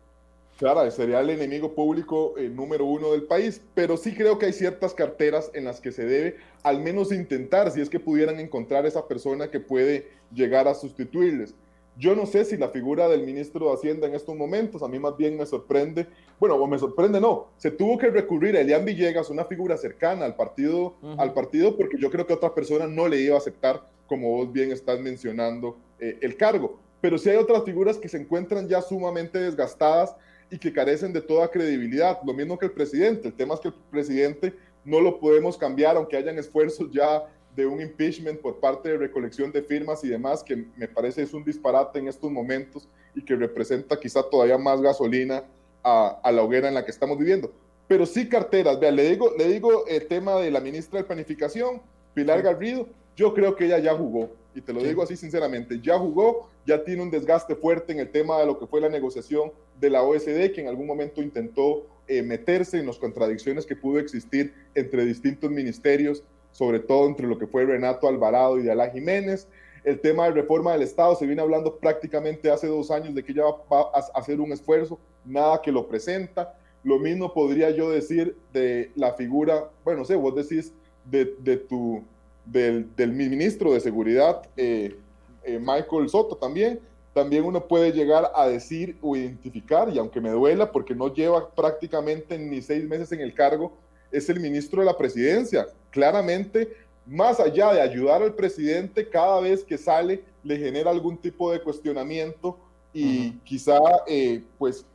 [0.58, 4.52] Claro, sería el enemigo público eh, número uno del país, pero sí creo que hay
[4.52, 8.84] ciertas carteras en las que se debe al menos intentar, si es que pudieran encontrar
[8.84, 11.54] esa persona que puede llegar a sustituirles.
[11.98, 14.98] Yo no sé si la figura del ministro de Hacienda en estos momentos, a mí
[14.98, 16.06] más bien me sorprende,
[16.38, 20.26] bueno, o me sorprende no, se tuvo que recurrir a Elian Villegas, una figura cercana
[20.26, 23.86] al partido, al partido, porque yo creo que otra persona no le iba a aceptar,
[24.06, 26.78] como vos bien estás mencionando, eh, el cargo.
[27.00, 30.14] Pero sí hay otras figuras que se encuentran ya sumamente desgastadas
[30.50, 33.28] y que carecen de toda credibilidad, lo mismo que el presidente.
[33.28, 37.66] El tema es que el presidente no lo podemos cambiar, aunque hayan esfuerzos ya de
[37.66, 41.42] un impeachment por parte de recolección de firmas y demás, que me parece es un
[41.42, 45.42] disparate en estos momentos y que representa quizá todavía más gasolina
[45.82, 47.52] a, a la hoguera en la que estamos viviendo.
[47.88, 51.80] Pero sí carteras, vea, le digo, le digo el tema de la ministra de Planificación,
[52.14, 55.98] Pilar Garrido, yo creo que ella ya jugó, y te lo digo así sinceramente, ya
[55.98, 59.52] jugó, ya tiene un desgaste fuerte en el tema de lo que fue la negociación
[59.80, 63.98] de la OSD, que en algún momento intentó eh, meterse en las contradicciones que pudo
[63.98, 68.90] existir entre distintos ministerios, sobre todo entre lo que fue Renato Alvarado y de Alá
[68.90, 69.48] Jiménez.
[69.82, 73.32] El tema de reforma del Estado se viene hablando prácticamente hace dos años de que
[73.32, 76.58] ella va a hacer un esfuerzo, nada que lo presenta.
[76.82, 80.72] Lo mismo podría yo decir de la figura, bueno, sé, vos decís
[81.04, 82.02] de, de tu
[82.46, 84.96] del, del ministro de Seguridad, eh,
[85.44, 86.80] eh, Michael Soto también,
[87.12, 91.48] también uno puede llegar a decir o identificar, y aunque me duela porque no lleva
[91.50, 93.72] prácticamente ni seis meses en el cargo,
[94.12, 95.66] es el ministro de la presidencia.
[95.90, 101.50] Claramente, más allá de ayudar al presidente, cada vez que sale le genera algún tipo
[101.50, 102.56] de cuestionamiento
[102.92, 104.86] y quizá eh, pues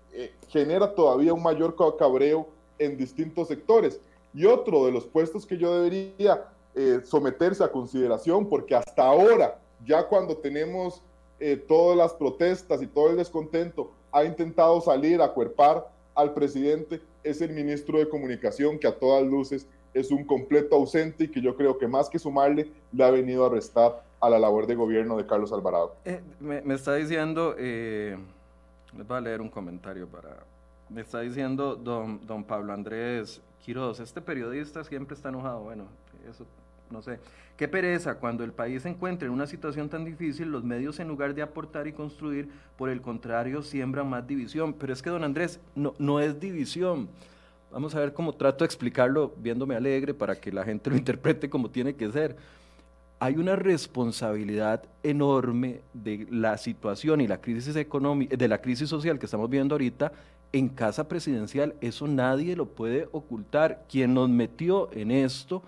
[0.50, 2.48] genera todavía un mayor cabreo
[2.80, 4.00] en distintos sectores.
[4.34, 9.60] Y otro de los puestos que yo debería eh, someterse a consideración, porque hasta ahora,
[9.86, 11.02] ya cuando tenemos
[11.38, 17.02] eh, todas las protestas y todo el descontento, ha intentado salir a cuerpar al presidente,
[17.24, 21.42] es el ministro de Comunicación, que a todas luces es un completo ausente y que
[21.42, 24.76] yo creo que más que sumarle, le ha venido a restar a la labor de
[24.76, 25.96] gobierno de Carlos Alvarado.
[26.06, 28.18] Eh, me, está diciendo, les
[29.08, 30.38] voy a leer un comentario para...
[30.88, 35.64] Me está diciendo don, don Pablo Andrés Quiroz, este periodista siempre está enojado.
[35.64, 35.88] Bueno,
[36.30, 36.46] eso
[36.92, 37.20] no sé.
[37.58, 41.08] Qué pereza, cuando el país se encuentra en una situación tan difícil, los medios en
[41.08, 44.74] lugar de aportar y construir, por el contrario, siembran más división.
[44.74, 47.08] Pero es que, don Andrés, no, no es división.
[47.72, 51.50] Vamos a ver cómo trato de explicarlo viéndome alegre para que la gente lo interprete
[51.50, 52.36] como tiene que ser.
[53.20, 59.20] Hay una responsabilidad enorme de la situación y la crisis económica, de la crisis social
[59.20, 60.12] que estamos viendo ahorita
[60.52, 61.76] en casa presidencial.
[61.80, 63.86] Eso nadie lo puede ocultar.
[63.88, 65.62] Quien nos metió en esto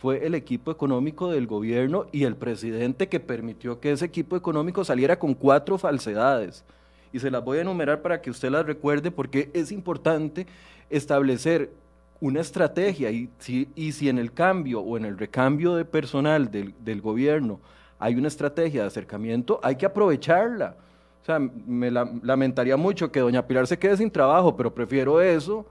[0.00, 4.82] fue el equipo económico del gobierno y el presidente que permitió que ese equipo económico
[4.82, 6.64] saliera con cuatro falsedades.
[7.12, 10.46] Y se las voy a enumerar para que usted las recuerde porque es importante
[10.88, 11.70] establecer
[12.18, 17.02] una estrategia y si, en el cambio o en el recambio de personal del, del
[17.02, 17.60] gobierno
[17.98, 20.76] hay una estrategia de acercamiento, hay que aprovecharla.
[21.20, 25.66] O sea, me lamentaría mucho que doña Pilar se quede sin trabajo, pero prefiero eso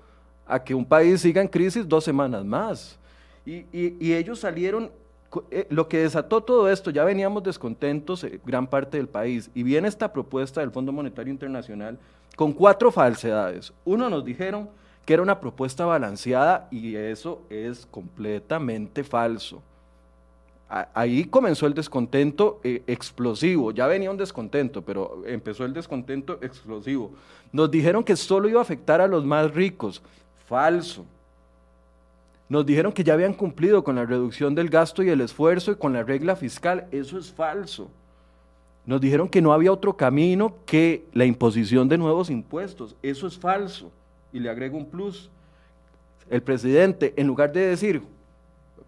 [0.45, 2.98] a que un país siga en crisis dos semanas más.
[3.71, 4.91] Y, ellos salieron,
[5.49, 9.63] eh, lo que desató todo esto, ya veníamos descontentos eh, gran parte del país, y
[9.63, 11.97] viene esta propuesta del Fondo Monetario Internacional
[12.35, 13.73] con cuatro falsedades.
[13.85, 14.69] Uno nos dijeron
[15.05, 19.63] que era una propuesta balanceada y eso es completamente falso.
[20.69, 27.11] Ahí comenzó el descontento eh, explosivo, ya venía un descontento, pero empezó el descontento explosivo.
[27.51, 30.03] Nos dijeron que solo iba a afectar a los más ricos,
[30.45, 31.05] falso.
[32.49, 35.75] Nos dijeron que ya habían cumplido con la reducción del gasto y el esfuerzo y
[35.75, 36.87] con la regla fiscal.
[36.91, 37.91] Eso es falso.
[38.87, 42.95] Nos dijeron que no había otro camino que la imposición de nuevos impuestos.
[43.03, 43.91] Eso es falso.
[44.33, 45.29] Y le agrego un plus.
[46.27, 48.01] El presidente, en lugar de decir,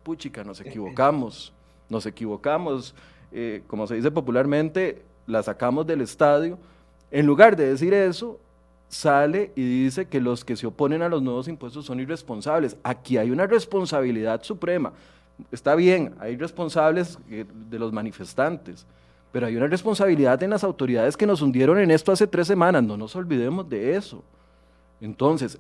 [0.01, 1.53] puchica, nos equivocamos,
[1.87, 2.95] nos equivocamos,
[3.31, 6.57] eh, como se dice popularmente, la sacamos del estadio,
[7.11, 8.39] en lugar de decir eso,
[8.91, 12.75] sale y dice que los que se oponen a los nuevos impuestos son irresponsables.
[12.83, 14.91] Aquí hay una responsabilidad suprema.
[15.49, 18.85] Está bien, hay responsables eh, de los manifestantes,
[19.31, 22.83] pero hay una responsabilidad en las autoridades que nos hundieron en esto hace tres semanas.
[22.83, 24.21] No nos olvidemos de eso.
[24.99, 25.57] Entonces,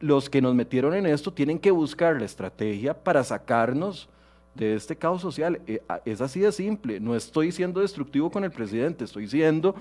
[0.00, 4.08] los que nos metieron en esto tienen que buscar la estrategia para sacarnos
[4.54, 5.60] de este caos social.
[5.66, 7.00] Eh, es así de simple.
[7.00, 9.74] No estoy siendo destructivo con el presidente, estoy siendo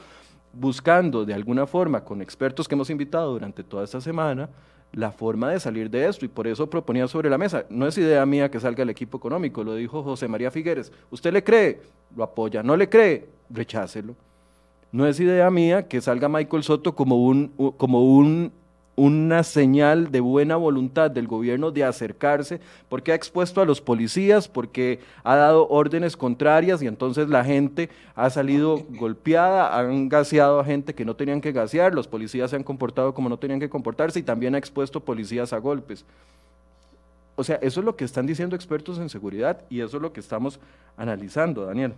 [0.54, 4.50] buscando de alguna forma con expertos que hemos invitado durante toda esta semana
[4.94, 7.66] la forma de salir de esto y por eso proponía sobre la mesa.
[7.70, 10.92] No es idea mía que salga el equipo económico, lo dijo José María Figueres.
[11.10, 11.82] ¿Usted le cree?
[12.16, 12.62] Lo apoya.
[12.62, 13.30] ¿No le cree?
[13.50, 14.16] Rechácelo.
[14.92, 18.52] No es idea mía que salga Michael Soto como un, como un
[18.96, 24.48] una señal de buena voluntad del gobierno de acercarse, porque ha expuesto a los policías,
[24.48, 30.66] porque ha dado órdenes contrarias y entonces la gente ha salido golpeada, han gaseado a
[30.66, 33.70] gente que no tenían que gasear, los policías se han comportado como no tenían que
[33.70, 36.06] comportarse y también ha expuesto policías a golpes.
[37.36, 40.14] O sea, eso es lo que están diciendo expertos en seguridad y eso es lo
[40.14, 40.60] que estamos
[40.98, 41.94] analizando, Daniel.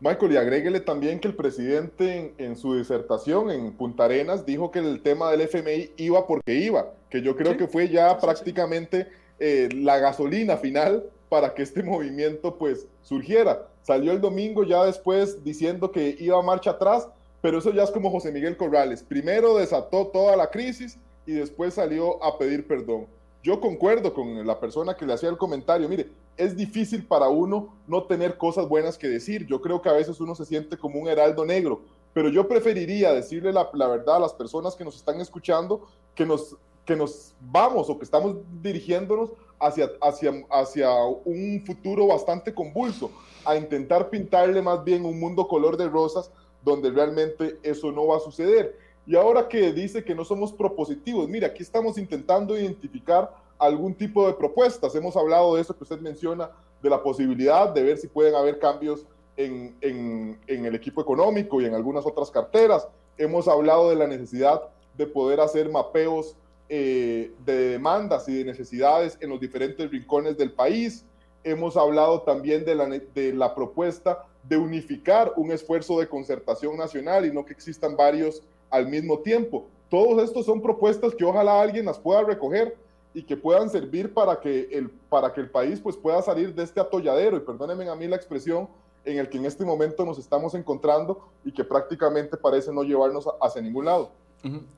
[0.00, 4.78] Michael, y agréguele también que el presidente en, su disertación en Punta Arenas dijo que
[4.78, 9.08] el tema del FMI iba porque iba, que yo creo que fue ya prácticamente
[9.40, 13.66] eh, la gasolina final para que este movimiento pues surgiera.
[13.82, 17.08] Salió el domingo ya después diciendo que iba a marcha atrás,
[17.40, 19.02] pero eso ya es como José Miguel Corrales.
[19.02, 23.06] Primero desató toda la crisis y después salió a pedir perdón.
[23.42, 25.88] Yo concuerdo con la persona que le hacía el comentario.
[25.88, 26.06] Mire,
[26.38, 29.44] es difícil para uno no tener cosas buenas que decir.
[29.46, 31.82] Yo creo que a veces uno se siente como un heraldo negro,
[32.14, 36.56] pero yo preferiría decirle la, verdad a las personas que nos están escuchando que nos,
[36.86, 40.90] que nos vamos o que estamos dirigiéndonos hacia, hacia, hacia
[41.24, 43.10] un futuro bastante convulso,
[43.44, 46.30] a intentar pintarle más bien un mundo color de rosas
[46.64, 48.78] donde realmente eso no va a suceder.
[49.06, 54.26] Y ahora que dice que no somos propositivos, mira, aquí estamos intentando identificar algún tipo
[54.26, 54.94] de propuestas.
[54.94, 56.50] Hemos hablado de eso que usted menciona,
[56.82, 59.04] de la posibilidad de ver si pueden haber cambios
[59.36, 62.86] en, en, en el equipo económico y en algunas otras carteras.
[63.16, 64.62] Hemos hablado de la necesidad
[64.96, 66.36] de poder hacer mapeos
[66.68, 71.04] eh, de demandas y de necesidades en los diferentes rincones del país.
[71.42, 77.24] Hemos hablado también de la, de la propuesta de unificar un esfuerzo de concertación nacional
[77.24, 79.66] y no que existan varios al mismo tiempo.
[79.88, 82.76] Todos estos son propuestas que ojalá alguien las pueda recoger
[83.14, 86.62] y que puedan servir para que el, para que el país pues, pueda salir de
[86.62, 88.68] este atolladero, y perdónenme a mí la expresión,
[89.04, 93.26] en el que en este momento nos estamos encontrando y que prácticamente parece no llevarnos
[93.40, 94.10] hacia ningún lado.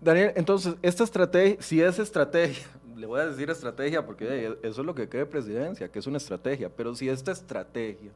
[0.01, 2.67] Daniel, entonces, esta estrategia, si es estrategia,
[2.97, 6.19] le voy a decir estrategia porque eso es lo que cree presidencia, que es una
[6.19, 8.13] estrategia, pero si esta estrategia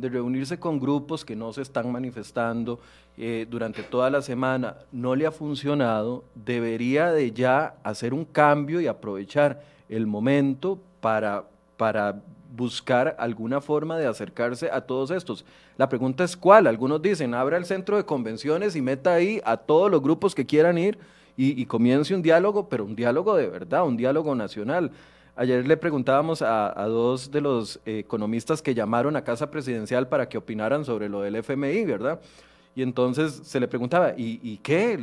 [0.00, 2.80] de reunirse con grupos que no se están manifestando
[3.16, 8.80] eh, durante toda la semana no le ha funcionado, debería de ya hacer un cambio
[8.80, 11.44] y aprovechar el momento para,
[11.76, 12.22] para
[12.56, 15.44] buscar alguna forma de acercarse a todos estos.
[15.76, 16.66] La pregunta es cuál.
[16.66, 20.46] Algunos dicen, abra el centro de convenciones y meta ahí a todos los grupos que
[20.46, 20.98] quieran ir
[21.36, 24.92] y, y comience un diálogo, pero un diálogo de verdad, un diálogo nacional.
[25.36, 30.28] Ayer le preguntábamos a, dos de los eh, economistas que llamaron a Casa Presidencial para
[30.28, 32.20] que opinaran sobre lo del FMI, ¿verdad?
[32.74, 34.96] Y entonces se le preguntaba, ¿y, qué?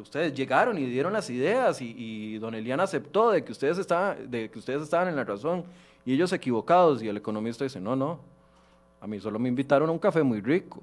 [0.00, 4.50] Ustedes llegaron y dieron las ideas y, don Elian aceptó de que, ustedes estaban, de
[4.50, 5.64] que ustedes estaban en la razón
[6.04, 7.02] y ellos equivocados.
[7.02, 8.18] Y el economista dice, no, no,
[9.00, 10.82] a mí solo me invitaron a un café muy rico.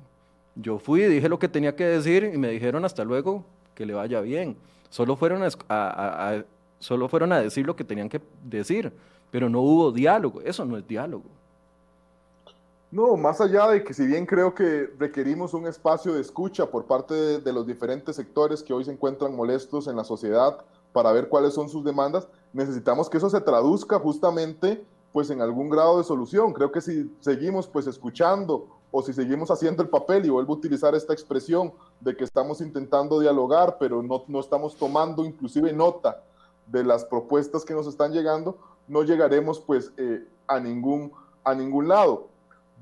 [0.56, 3.44] Yo fui y dije lo que tenía que decir y me dijeron hasta luego,
[3.76, 4.56] que le vaya bien.
[4.90, 6.44] Solo fueron a
[6.80, 8.92] solo fueron a decir lo que tenían que decir,
[9.32, 11.26] pero no hubo diálogo, eso no es diálogo.
[12.92, 16.86] No, más allá de que si bien creo que requerimos un espacio de escucha por
[16.86, 20.58] parte de, los diferentes sectores que hoy se encuentran molestos en la sociedad
[20.92, 25.70] para ver cuáles son sus demandas, necesitamos que eso se traduzca justamente pues en algún
[25.70, 26.52] grado de solución.
[26.52, 30.58] Creo que si seguimos pues escuchando o si seguimos haciendo el papel, y vuelvo a
[30.58, 36.24] utilizar esta expresión de que estamos intentando dialogar, pero no, no estamos tomando inclusive nota
[36.72, 38.58] de las propuestas que nos están llegando,
[38.88, 41.12] no llegaremos pues eh, a, ningún,
[41.44, 42.28] a ningún lado.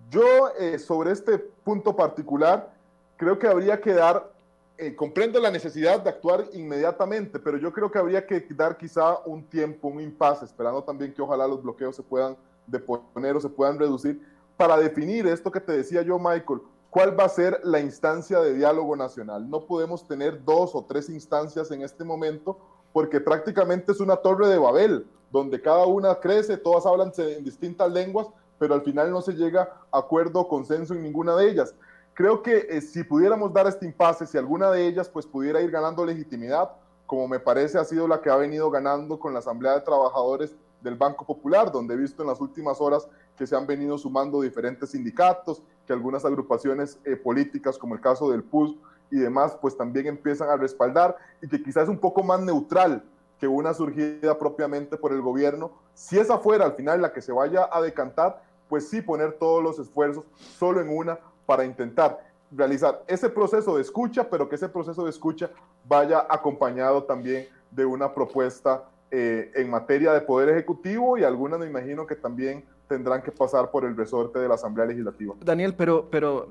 [0.10, 2.74] Yo eh, sobre este punto particular
[3.18, 4.32] creo que habría que dar,
[4.78, 9.18] eh, comprendo la necesidad de actuar inmediatamente, pero yo creo que habría que dar quizá
[9.26, 13.50] un tiempo, un impasse, esperando también que ojalá los bloqueos se puedan deponer o se
[13.50, 14.22] puedan reducir,
[14.56, 18.54] para definir esto que te decía yo, Michael, cuál va a ser la instancia de
[18.54, 19.50] diálogo nacional.
[19.50, 22.58] No podemos tener dos o tres instancias en este momento
[22.98, 27.92] porque prácticamente es una torre de Babel, donde cada una crece, todas hablan en distintas
[27.92, 28.26] lenguas,
[28.58, 31.76] pero al final no se llega a acuerdo o consenso en ninguna de ellas.
[32.16, 35.70] Creo que eh, si pudiéramos dar este impasse, si alguna de ellas pues pudiera ir
[35.70, 36.72] ganando legitimidad,
[37.06, 40.56] como me parece ha sido la que ha venido ganando con la Asamblea de Trabajadores
[40.82, 44.42] del Banco Popular, donde he visto en las últimas horas que se han venido sumando
[44.42, 48.76] diferentes sindicatos, que algunas agrupaciones eh, políticas, como el caso del PUS,
[49.10, 53.04] y demás, pues también empiezan a respaldar y que quizás es un poco más neutral
[53.40, 55.72] que una surgida propiamente por el gobierno.
[55.94, 59.64] Si esa fuera al final la que se vaya a decantar, pues sí poner todos
[59.64, 64.70] los esfuerzos solo en una para intentar realizar ese proceso de escucha, pero que ese
[64.70, 65.50] proceso de escucha
[65.88, 71.68] vaya acompañado también de una propuesta eh, en materia de poder ejecutivo y algunas me
[71.68, 75.36] imagino que también tendrán que pasar por el resorte de la Asamblea Legislativa.
[75.44, 76.48] Daniel, pero, pero,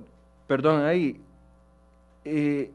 [0.46, 1.22] perdón, ahí
[2.26, 2.70] eh,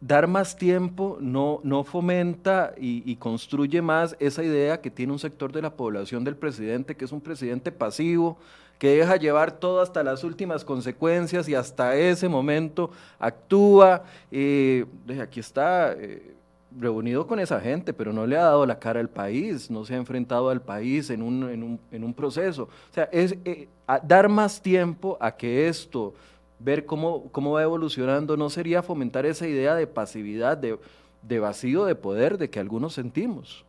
[0.00, 5.52] dar más tiempo no, no fomenta y, construye más esa idea que tiene un sector
[5.52, 8.38] de la población del presidente, que es un presidente pasivo,
[8.78, 14.04] que deja llevar todo hasta las últimas consecuencias y hasta ese momento actúa.
[14.30, 14.84] Eh,
[15.20, 15.92] aquí está.
[15.94, 16.34] Eh,
[16.78, 19.94] reunido con esa gente, pero no le ha dado la cara al país, no se
[19.94, 22.64] ha enfrentado al país en un, en un, en un proceso.
[22.64, 23.68] O sea, es eh,
[24.02, 26.12] dar más tiempo a que esto
[26.58, 30.78] ver cómo, cómo va evolucionando, no sería fomentar esa idea de pasividad, de,
[31.22, 33.64] de vacío de poder de que algunos sentimos.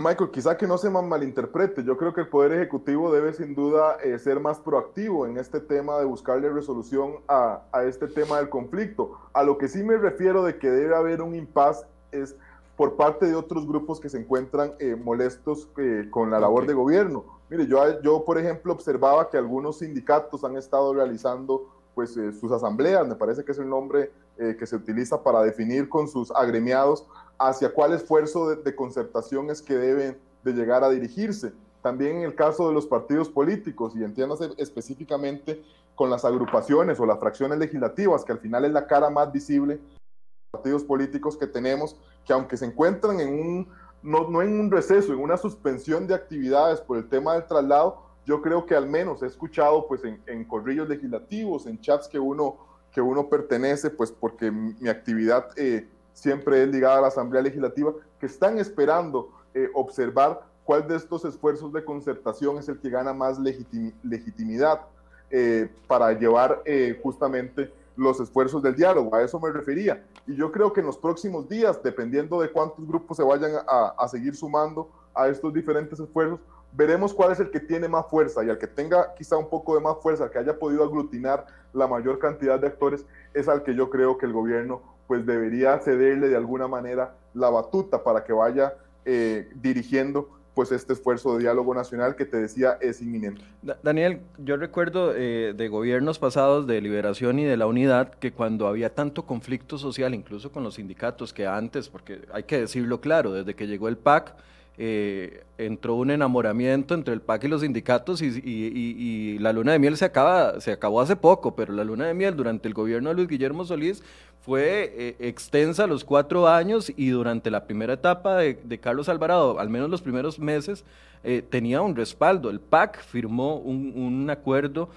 [0.00, 3.96] Michael, quizá que no se malinterprete, yo creo que el Poder Ejecutivo debe sin duda
[3.96, 8.48] eh, ser más proactivo en este tema de buscarle resolución a, a, este tema del
[8.48, 9.18] conflicto.
[9.32, 12.36] A lo que sí me refiero de que debe haber un impasse es
[12.76, 16.74] por parte de otros grupos que se encuentran eh, molestos eh, con la labor de
[16.74, 17.24] gobierno.
[17.50, 21.66] Mire, yo, yo por ejemplo observaba que algunos sindicatos han estado realizando
[21.98, 25.42] pues, eh, sus asambleas, me parece que es el nombre eh, que se utiliza para
[25.42, 27.04] definir con sus agremiados
[27.40, 31.52] hacia cuál esfuerzo de, concertación es que deben de llegar a dirigirse.
[31.82, 35.60] También en el caso de los partidos políticos, y entiéndase específicamente
[35.96, 39.74] con las agrupaciones o las fracciones legislativas, que al final es la cara más visible
[39.74, 43.68] de los partidos políticos que tenemos, que aunque se encuentran en un,
[44.04, 48.07] no, no en un receso, en una suspensión de actividades por el tema del traslado,
[48.28, 52.58] yo creo que al menos he escuchado pues en, corrillos legislativos, en chats que uno,
[52.92, 57.94] que uno pertenece, pues porque mi actividad eh, siempre es ligada a la Asamblea Legislativa,
[58.20, 63.14] que están esperando eh, observar cuál de estos esfuerzos de concertación es el que gana
[63.14, 64.82] más legitimidad
[65.30, 66.62] eh, para llevar
[67.02, 69.14] justamente los esfuerzos del diálogo.
[69.16, 70.04] A eso me refería.
[70.26, 73.94] Y yo creo que en los próximos días, dependiendo de cuántos grupos se vayan a,
[73.98, 76.40] a seguir sumando a estos diferentes esfuerzos,
[76.72, 79.74] veremos cuál es el que tiene más fuerza y al que tenga quizá un poco
[79.74, 83.04] de más fuerza, que haya podido aglutinar la mayor cantidad de actores,
[83.34, 87.50] es al que yo creo que el gobierno pues debería cederle de alguna manera la
[87.50, 92.78] batuta para que vaya eh, dirigiendo pues este esfuerzo de diálogo nacional que te decía
[92.80, 93.42] es inminente.
[93.84, 98.66] Daniel, yo recuerdo eh, de gobiernos pasados de Liberación y de la Unidad que cuando
[98.66, 103.32] había tanto conflicto social, incluso con los sindicatos, que antes, porque hay que decirlo claro,
[103.32, 104.34] desde que llegó el PAC,
[104.80, 109.96] eh, entró un enamoramiento entre el PAC y los sindicatos y, la luna de miel
[109.96, 113.16] se, acaba, se acabó hace poco, pero la luna de miel durante el gobierno de
[113.16, 114.04] Luis Guillermo Solís
[114.40, 119.68] fue eh, extensa los cuatro años y durante la primera etapa de, Carlos Alvarado, al
[119.68, 120.84] menos los primeros meses,
[121.24, 122.48] eh, tenía un respaldo.
[122.48, 124.90] El PAC firmó un, acuerdo,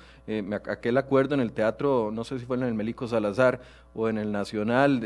[0.69, 3.59] aquel acuerdo en el teatro, no sé si fue en el Melico Salazar
[3.95, 5.01] o en el Nacional,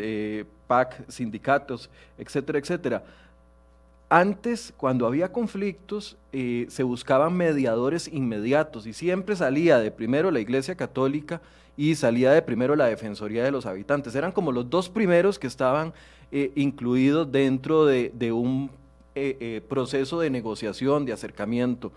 [0.68, 3.04] PAC, sindicatos, etcétera, etcétera
[4.10, 10.40] antes, cuando había conflictos, eh, se buscaban mediadores inmediatos y siempre salía de primero la
[10.40, 11.42] Iglesia Católica
[11.76, 14.16] y salía de primero la Defensoría de los Habitantes.
[14.16, 15.94] Eran como los dos primeros que estaban
[16.32, 18.70] eh, incluidos dentro de, un
[19.16, 21.92] eh, proceso de negociación, de acercamiento.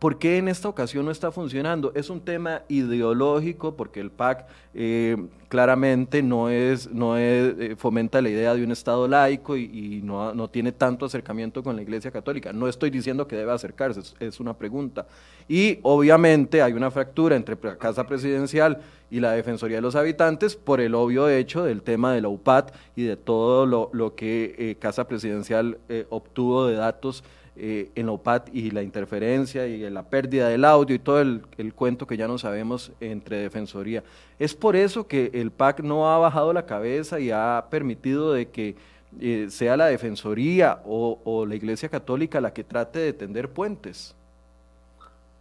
[0.00, 1.92] ¿Por qué en esta ocasión no está funcionando?
[1.94, 5.14] Es un tema ideológico porque el PAC eh,
[5.50, 10.32] claramente no es, no es, eh, fomenta la idea de un Estado laico y, no,
[10.32, 12.50] no, tiene tanto acercamiento con la Iglesia Católica.
[12.50, 15.06] No estoy diciendo que debe acercarse, es, una pregunta.
[15.46, 18.80] Y obviamente hay una fractura entre la Casa Presidencial
[19.10, 22.74] y la Defensoría de los Habitantes por el obvio hecho del tema de la UPAT
[22.96, 25.76] y de todo lo, que eh, Casa Presidencial
[26.08, 27.22] obtuvo de datos
[27.62, 31.42] eh, en OPAT y la interferencia y la pérdida del audio y todo el,
[31.74, 34.02] cuento que ya no sabemos entre Defensoría.
[34.38, 38.48] Es por eso que el PAC no ha bajado la cabeza y ha permitido de
[38.48, 38.76] que
[39.20, 44.14] eh, sea la Defensoría o, la Iglesia Católica la que trate de tender puentes.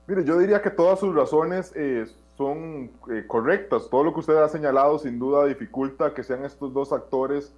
[0.05, 2.05] Mire, yo diría que todas sus razones eh,
[2.36, 2.91] son
[3.28, 3.89] correctas.
[3.89, 7.53] Todo lo que usted ha señalado sin duda dificulta que sean estos dos actores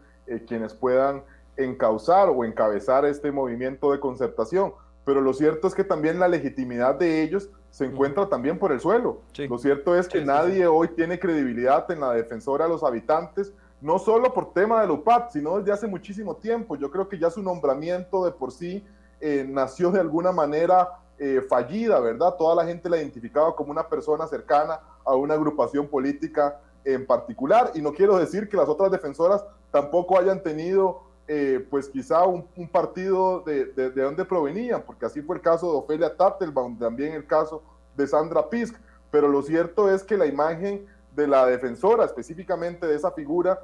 [0.47, 1.23] quienes puedan
[1.57, 4.73] encauzar o encabezar este movimiento de concertación.
[5.05, 8.79] Pero lo cierto es que también la legitimidad de ellos se encuentra también por el
[8.79, 9.21] suelo.
[9.49, 13.97] Lo cierto es que nadie hoy tiene credibilidad en la defensora de los habitantes, no
[13.97, 16.75] solo por tema del UPAT, sino desde hace muchísimo tiempo.
[16.75, 18.85] Yo creo que ya su nombramiento de por sí
[19.19, 22.35] eh, nació de alguna manera eh, fallida, ¿verdad?
[22.35, 27.71] Toda la gente la identificaba como una persona cercana a una agrupación política en particular.
[27.73, 32.45] Y no quiero decir que las otras defensoras tampoco hayan tenido eh, pues quizá un,
[32.71, 37.13] partido de, de, de, dónde provenían, porque así fue el caso de Ofelia Tattelbaum, también
[37.13, 37.63] el caso
[37.95, 38.75] de Sandra Pisk,
[39.11, 43.59] pero lo cierto es que la imagen de la defensora, específicamente de esa figura,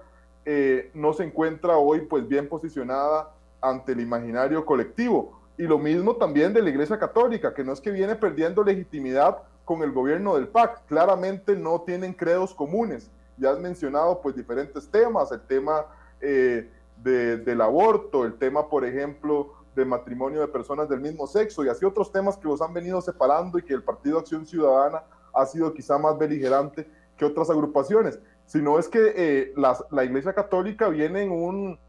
[0.45, 5.39] eh, no se encuentra hoy pues bien posicionada ante el imaginario colectivo.
[5.57, 9.39] Y lo mismo también de la Iglesia Católica, que no es que viene perdiendo legitimidad
[9.65, 13.09] con el gobierno del PAC, claramente no tienen credos comunes.
[13.37, 15.85] Ya has mencionado pues diferentes temas, el tema
[16.21, 16.69] eh,
[17.03, 21.85] del aborto, el tema, por ejemplo, de matrimonio de personas del mismo sexo y así
[21.85, 25.73] otros temas que los han venido separando y que el Partido Acción Ciudadana ha sido
[25.73, 31.31] quizá más beligerante que otras agrupaciones, sino es que eh, la, Iglesia Católica viene en
[31.31, 31.79] un,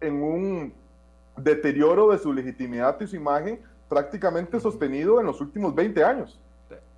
[0.00, 0.74] en un
[1.36, 6.40] deterioro de su legitimidad y su imagen prácticamente sostenido en los últimos 20 años.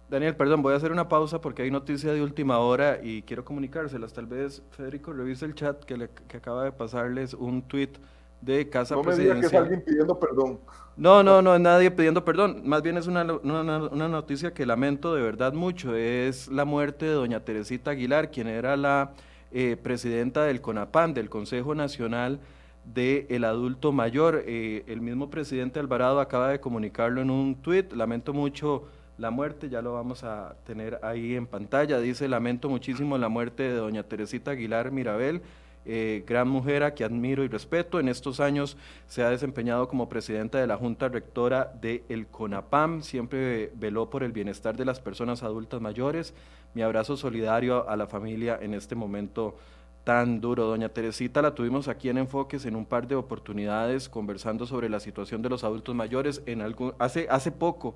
[0.08, 3.44] Daniel, perdón, voy a hacer una pausa porque hay noticia de última hora y quiero
[3.44, 4.12] comunicárselas.
[4.12, 7.92] Tal vez Federico revise el chat que, le, que acaba de pasarles un tweet
[8.40, 9.36] de Casa no Presidencial.
[9.36, 10.60] No me diga que es alguien pidiendo perdón.
[10.96, 12.62] No, no, no es nadie pidiendo perdón.
[12.64, 15.96] Más bien es una, una, una, noticia que lamento de verdad mucho.
[15.96, 19.12] Es la muerte de doña Teresita Aguilar, quien era la
[19.52, 22.40] eh, presidenta del CONAPAN, del Consejo Nacional
[22.84, 24.44] del Adulto Mayor.
[24.46, 27.92] Eh, el mismo presidente Alvarado acaba de comunicarlo en un tuit.
[27.92, 28.84] Lamento mucho
[29.18, 32.00] la muerte, ya lo vamos a tener ahí en pantalla.
[32.00, 35.42] Dice, lamento muchísimo la muerte de doña Teresita Aguilar Mirabel
[35.86, 38.00] eh, gran mujer a que admiro y respeto.
[38.00, 43.02] En estos años se ha desempeñado como presidenta de la Junta Rectora del el CONAPAM,
[43.02, 46.32] siempre veló por el bienestar de las personas adultas mayores.
[46.72, 49.56] Mi abrazo solidario a la familia en este momento
[50.04, 50.64] tan duro.
[50.64, 55.00] Doña Teresita la tuvimos aquí en Enfoques en un par de oportunidades conversando sobre la
[55.00, 56.42] situación de los adultos mayores.
[56.46, 57.94] En algún, hace, hace poco,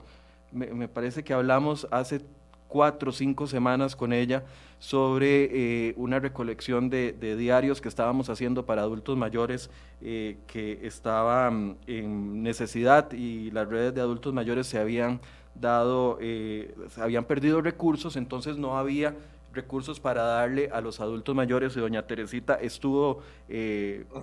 [0.53, 2.21] me, parece que hablamos hace
[2.69, 4.45] cuatro o cinco semanas con ella
[4.79, 9.71] sobre eh, una recolección de, diarios que estábamos haciendo para adultos mayores
[10.03, 15.21] eh, que estaban en necesidad y las redes de adultos mayores se habían
[15.55, 19.17] dado, eh, habían perdido recursos, entonces no había
[19.53, 21.77] recursos para darle a los adultos mayores.
[21.77, 23.23] Y doña Teresita estuvo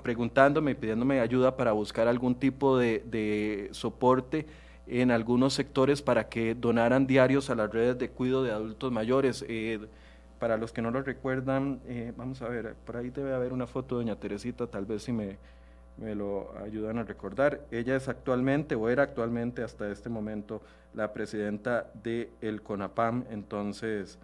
[0.03, 4.45] preguntándome y pidiéndome ayuda para buscar algún tipo de soporte
[4.87, 9.45] en algunos sectores para que donaran diarios a las redes de cuidado de adultos mayores.
[9.47, 9.79] Eh,
[10.39, 13.67] para los que no lo recuerdan, eh, vamos a ver, por ahí debe haber una
[13.67, 15.37] foto de doña Teresita, tal vez si me,
[15.97, 17.61] me lo ayudan a recordar.
[17.71, 20.61] Ella es actualmente, o era actualmente hasta este momento,
[20.93, 24.19] la presidenta del el CONAPAM, entonces,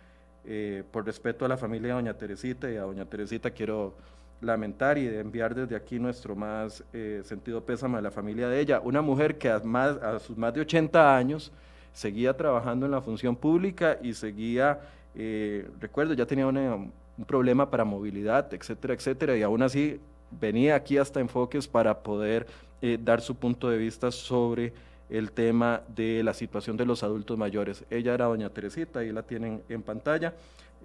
[0.45, 3.95] eh, por respeto a la familia de doña Teresita y a doña Teresita quiero
[4.41, 8.81] lamentar y enviar desde aquí nuestro más eh, sentido pésame a la familia de ella.
[8.81, 11.51] Una mujer que a, más, sus más de 80 años
[11.93, 14.79] seguía trabajando en la función pública y seguía,
[15.15, 16.91] eh, recuerdo, ya tenía un
[17.27, 19.99] problema para movilidad, etcétera, etcétera, y aún así
[20.39, 22.47] venía aquí hasta Enfoques para poder
[22.81, 24.73] eh, dar su punto de vista sobre
[25.09, 27.83] el tema de la situación de los adultos mayores.
[27.89, 30.33] Ella era doña Teresita, ahí la tienen en pantalla.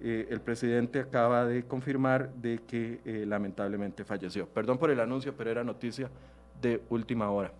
[0.01, 4.47] Eh, el presidente acaba de confirmar de que eh, lamentablemente falleció.
[4.47, 6.09] Perdón por el anuncio, pero era noticia
[6.61, 7.51] de última hora.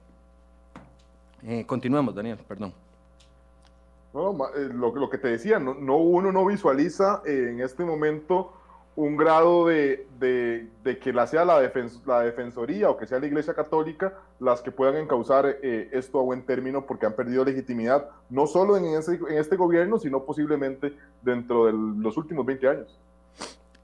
[1.44, 2.74] Eh, continuamos, Daniel, perdón.
[4.14, 8.54] lo, lo, que te decía, no, no, uno no visualiza en este momento
[8.98, 11.62] un grado de, de, que la sea la,
[12.08, 16.24] la, Defensoría o que sea la Iglesia Católica las que puedan encauzar eh, esto a
[16.24, 21.68] buen término porque han perdido legitimidad, no solo en, en este gobierno, sino posiblemente dentro
[21.68, 23.00] de los últimos 20 años.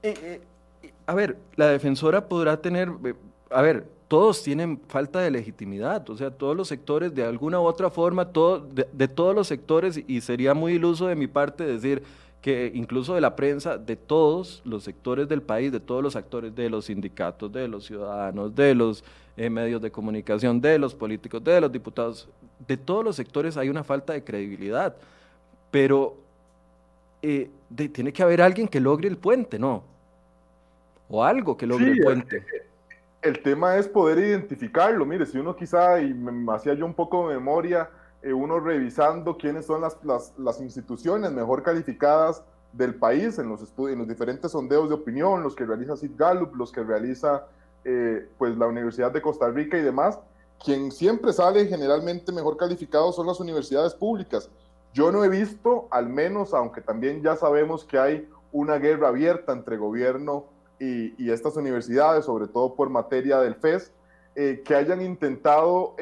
[0.02, 0.40] Eh,
[0.82, 2.90] eh, a ver, la defensora podrá tener,
[3.50, 7.64] a ver, todos tienen falta de legitimidad, o sea, todos los sectores de alguna u
[7.64, 12.02] otra forma, todo, de todos los sectores, y sería muy iluso de mi parte decir,
[12.44, 16.54] que incluso de la prensa, de todos los sectores del país, de todos los actores,
[16.54, 19.02] de los sindicatos, de los ciudadanos, de los
[19.38, 22.28] eh, medios de comunicación, de los políticos, de los diputados,
[22.68, 24.94] de todos los sectores hay una falta de credibilidad.
[25.70, 26.18] Pero
[27.22, 27.48] eh,
[27.90, 29.82] tiene que haber alguien que logre el puente, ¿no?
[31.08, 32.44] O algo que logre el puente.
[33.22, 35.06] El, el, tema es poder identificarlo.
[35.06, 37.88] Mire, si uno quizá, y me hacía yo un poco de memoria,
[38.24, 39.98] eh, uno revisando quiénes son las,
[40.38, 45.54] las, instituciones mejor calificadas del país en los, en los diferentes sondeos de opinión, los
[45.54, 47.46] que realiza Sid Gallup, los que realiza
[47.84, 50.18] eh, pues la Universidad de Costa Rica y demás,
[50.64, 54.48] quien siempre sale generalmente mejor calificado son las universidades públicas.
[54.94, 59.52] Yo no he visto, al menos, aunque también ya sabemos que hay una guerra abierta
[59.52, 60.46] entre gobierno
[60.80, 63.92] y, y estas universidades, sobre todo por materia del FES,
[64.36, 65.94] eh, que hayan intentado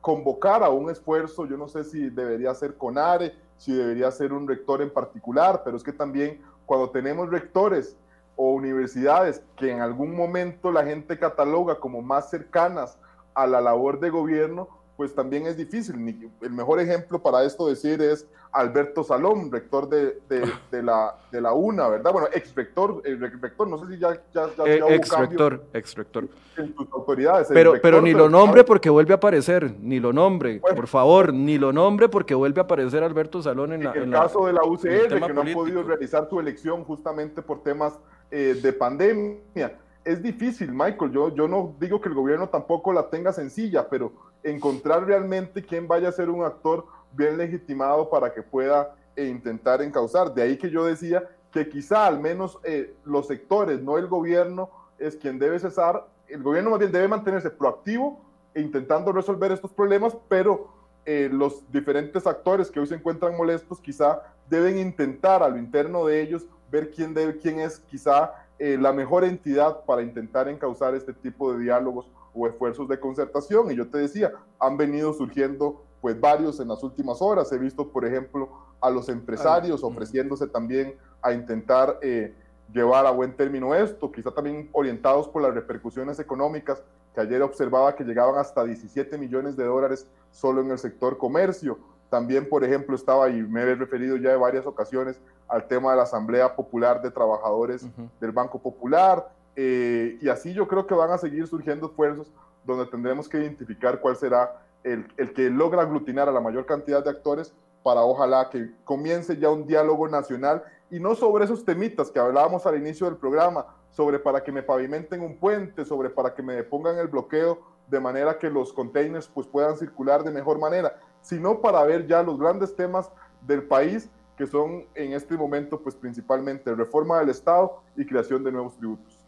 [0.00, 4.48] convocar a un esfuerzo, yo no sé si debería ser CONARE, si debería ser un
[4.48, 7.96] rector en particular, pero es que también cuando tenemos rectores
[8.36, 12.98] o universidades que en algún momento la gente cataloga como más cercanas
[13.34, 14.68] a la labor de gobierno,
[15.00, 15.94] pues también es difícil.
[16.42, 21.54] El mejor ejemplo para esto decir es Alberto Salón, rector de, de, la, de la
[21.54, 22.12] UNA, ¿verdad?
[22.12, 25.94] Bueno, ex rector, eh, rector, no sé si ya, ya, ya, eh, ex rector, ex
[25.94, 26.28] rector.
[26.58, 27.48] En sus autoridades.
[27.48, 31.56] Pero, pero ni lo nombre porque vuelve a aparecer, ni lo nombre, por favor, ni
[31.56, 35.08] lo nombre porque vuelve a aparecer Alberto Salón en, la, el caso de la UCR,
[35.08, 37.98] que no han podido realizar su elección justamente por temas
[38.30, 39.78] eh, de pandemia.
[40.04, 41.10] es difícil, Michael.
[41.10, 45.86] Yo, yo no digo que el gobierno tampoco la tenga sencilla, pero encontrar realmente quién
[45.86, 50.32] vaya a ser un actor bien legitimado para que pueda eh, intentar encauzar.
[50.32, 54.70] De ahí que yo decía que quizá al menos eh, los sectores, no el gobierno,
[54.98, 56.06] es quien debe cesar.
[56.28, 58.20] El gobierno más bien debe mantenerse proactivo
[58.54, 60.68] e intentando resolver estos problemas, pero
[61.04, 66.04] eh, los diferentes actores que hoy se encuentran molestos quizá deben intentar a lo interno
[66.04, 71.14] de ellos ver quién, debe, quién es quizá la mejor entidad para intentar encauzar este
[71.14, 73.70] tipo de diálogos o esfuerzos de concertación.
[73.70, 77.52] Y yo te decía, han venido surgiendo pues varios en las últimas horas.
[77.52, 78.48] He visto, por ejemplo,
[78.80, 82.34] a los empresarios ofreciéndose también a intentar eh,
[82.72, 86.82] llevar a buen término esto, quizá también orientados por las repercusiones económicas,
[87.14, 91.78] que ayer observaba que llegaban hasta 17 millones de dólares solo en el sector comercio.
[92.08, 95.96] También, por ejemplo, estaba, y me he referido ya de varias ocasiones, al tema de
[95.98, 97.86] la Asamblea Popular de Trabajadores
[98.20, 99.32] del Banco Popular.
[99.56, 102.32] Eh, y así yo creo que van a seguir surgiendo esfuerzos
[102.64, 107.02] donde tendremos que identificar cuál será el, el que logra aglutinar a la mayor cantidad
[107.02, 112.10] de actores para ojalá que comience ya un diálogo nacional y no sobre esos temitas
[112.10, 116.34] que hablábamos al inicio del programa, sobre para que me pavimenten un puente, sobre para
[116.34, 120.58] que me pongan el bloqueo de manera que los containers pues puedan circular de mejor
[120.58, 123.10] manera, sino para ver ya los grandes temas
[123.46, 128.52] del país que son en este momento pues principalmente reforma del Estado y creación de
[128.52, 129.19] nuevos tributos.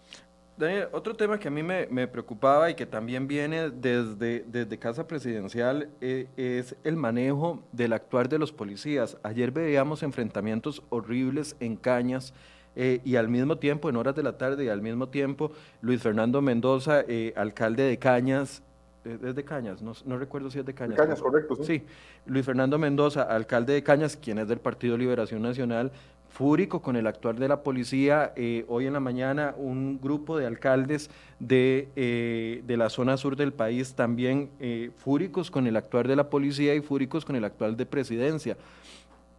[0.63, 4.79] Daniel, otro tema que a mí me, me preocupaba y que también viene desde, desde
[4.79, 9.19] Casa Presidencial eh, es el manejo del actuar de los policías.
[9.25, 12.33] Ayer veíamos enfrentamientos horribles en Cañas
[12.77, 15.51] eh, y al mismo tiempo, en horas de la tarde y al mismo tiempo,
[15.81, 18.63] Luis Fernando Mendoza, eh, alcalde de Cañas,
[19.05, 20.97] es de Cañas, no, no, recuerdo si es de Cañas.
[20.97, 21.57] Cañas, correcto.
[21.57, 21.65] ¿sí?
[21.65, 21.83] sí,
[22.25, 25.91] Luis Fernando Mendoza, alcalde de Cañas, quien es del Partido Liberación Nacional,
[26.33, 28.33] fúrico con el actuar de la policía.
[28.37, 33.37] Eh, hoy en la mañana un grupo de alcaldes de, eh, de la zona sur
[33.37, 37.45] del país también eh, fúricos con el actuar de la policía y fúricos con el
[37.45, 38.57] actual de presidencia.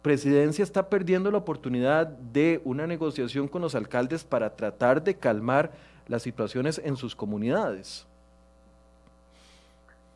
[0.02, 5.72] Presidencia está perdiendo la oportunidad de una negociación con los alcaldes para tratar de calmar
[6.06, 8.06] las situaciones en sus comunidades.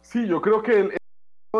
[0.02, 0.97] Sí, yo creo que el,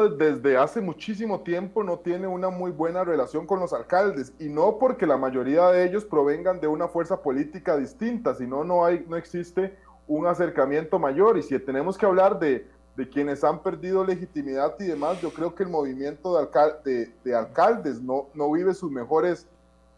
[0.07, 4.78] desde hace muchísimo tiempo no tiene una muy buena relación con los alcaldes y no
[4.78, 9.16] porque la mayoría de ellos provengan de una fuerza política distinta, sino no hay no
[9.16, 9.76] existe
[10.07, 14.84] un acercamiento mayor y si tenemos que hablar de, de quienes han perdido legitimidad y
[14.84, 18.90] demás, yo creo que el movimiento de, alcal de, de alcaldes no, no vive sus
[18.90, 19.46] mejores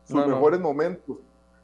[0.04, 0.68] sus no, mejores no.
[0.68, 1.16] momentos.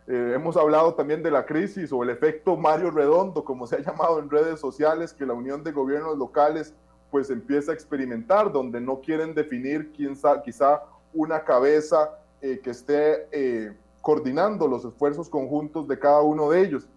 [0.06, 3.80] Eh, hemos hablado también de la crisis o el efecto Mario Redondo, como se ha
[3.80, 6.74] llamado en redes sociales, que la unión de gobiernos locales
[7.10, 10.82] pues empieza a experimentar, donde no quieren definir quién quizá
[11.14, 16.88] una cabeza eh, que esté eh, coordinando los esfuerzos conjuntos de cada uno de ellos.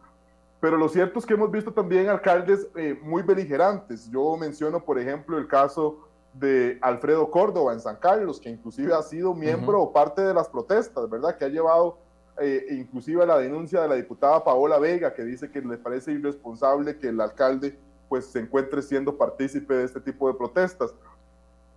[0.59, 4.09] Pero lo cierto es que hemos visto también alcaldes eh, muy beligerantes.
[4.09, 5.99] Yo menciono, por ejemplo, el caso
[6.33, 9.89] de Alfredo Córdoba en San Carlos, que inclusive ha sido miembro uh -huh.
[9.89, 11.37] o parte de las protestas, ¿verdad?
[11.37, 11.97] Que ha llevado
[12.41, 16.13] eh, inclusive a la denuncia de la diputada Paola Vega, que dice que le parece
[16.13, 17.77] irresponsable que el alcalde
[18.09, 20.93] pues se encuentre siendo partícipe de este tipo de protestas.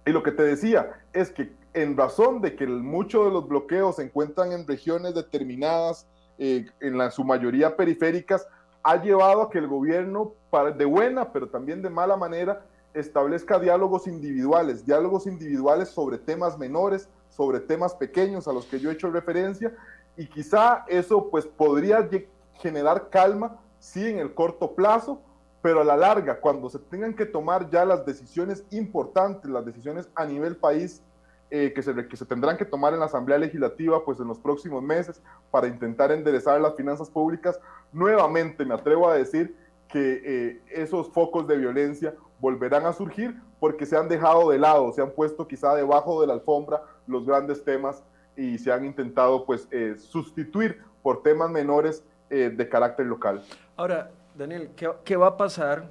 [0.05, 3.97] Y lo que te decía es que en razón de que muchos de los bloqueos
[3.97, 6.07] se encuentran en regiones determinadas,
[6.39, 8.49] eh, en la, su mayoría periféricas,
[8.83, 12.65] ha llevado a que el gobierno, para, de buena pero también de mala manera,
[12.95, 18.91] establezca diálogos individuales, diálogos individuales sobre temas menores, sobre temas pequeños a los que yo
[18.91, 19.73] he hecho referencia,
[20.17, 22.09] y quizá eso pues podría
[22.55, 25.23] generar calma, sí, en el corto plazo,
[25.63, 30.11] pero a la larga, cuando se tengan que tomar ya las decisiones importantes, las decisiones
[30.15, 31.03] a nivel país,
[31.51, 34.39] eh, que, se, que se tendrán que tomar en la Asamblea Legislativa pues en los
[34.39, 37.61] próximos meses para intentar enderezar las finanzas públicas,
[37.93, 39.55] nuevamente me atrevo a decir
[39.87, 44.91] que eh, esos focos de violencia volverán a surgir porque se han dejado de lado,
[44.93, 48.03] se han puesto quizá debajo de la alfombra los grandes temas
[48.37, 53.45] y se han intentado pues eh, sustituir por temas menores eh, de carácter local.
[53.77, 54.71] Ahora, Daniel,
[55.05, 55.89] ¿qué, va a pasar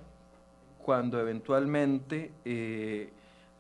[0.83, 3.09] cuando eventualmente eh,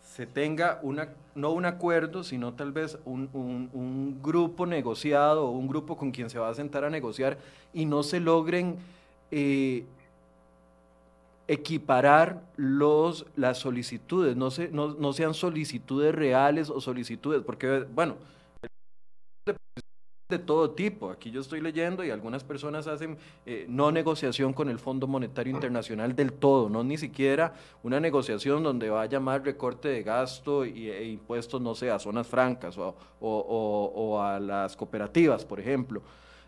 [0.01, 5.51] se tenga una, no un acuerdo, sino tal vez un, un, un, grupo negociado o
[5.51, 7.37] un grupo con quien se va a sentar a negociar
[7.73, 8.77] y no se logren
[9.29, 9.85] eh,
[11.47, 18.15] equiparar los, las solicitudes, no, se, no, no sean solicitudes reales o solicitudes, porque, bueno,
[20.31, 21.11] de todo tipo.
[21.11, 25.53] Aquí yo estoy leyendo y algunas personas hacen eh, no negociación con el Fondo Monetario
[25.53, 27.53] Internacional del todo, no ni siquiera
[27.83, 31.99] una negociación donde va a llamar recorte de gasto y, e impuestos, no sé, a
[31.99, 36.01] zonas francas o, a las cooperativas, por ejemplo.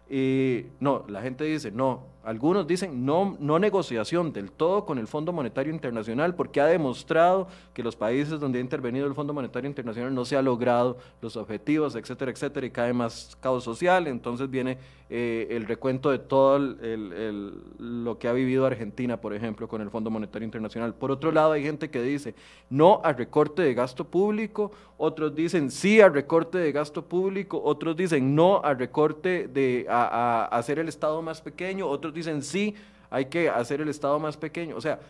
[0.10, 5.08] Y no, la gente dice, no, algunos dicen no, no negociación del todo con el
[5.08, 9.68] Fondo Monetario Internacional porque ha demostrado que los países donde ha intervenido el Fondo Monetario
[9.68, 14.08] Internacional no se ha logrado los objetivos, etcétera, etcétera, y cae más caos social.
[14.08, 14.78] Entonces viene
[15.10, 20.10] eh, el recuento de todo lo que ha vivido Argentina, por ejemplo, con el Fondo
[20.10, 20.96] Monetario Internacional.
[20.96, 22.36] Por otro lado, hay gente que dice
[22.70, 24.72] no al recorte de gasto público,
[25.06, 30.46] otros dicen sí al recorte de gasto público, otros dicen no al recorte de a
[30.46, 32.74] hacer el Estado más pequeño, otros dicen sí,
[33.10, 34.78] hay que hacer el Estado más pequeño.
[34.78, 35.02] O sea,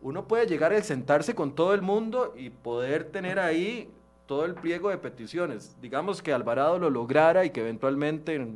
[0.00, 3.90] uno puede llegar a sentarse con todo el mundo y poder tener ahí
[4.26, 5.76] todo el pliego de peticiones.
[5.82, 8.46] Digamos que Alvarado lo lograra y que eventualmente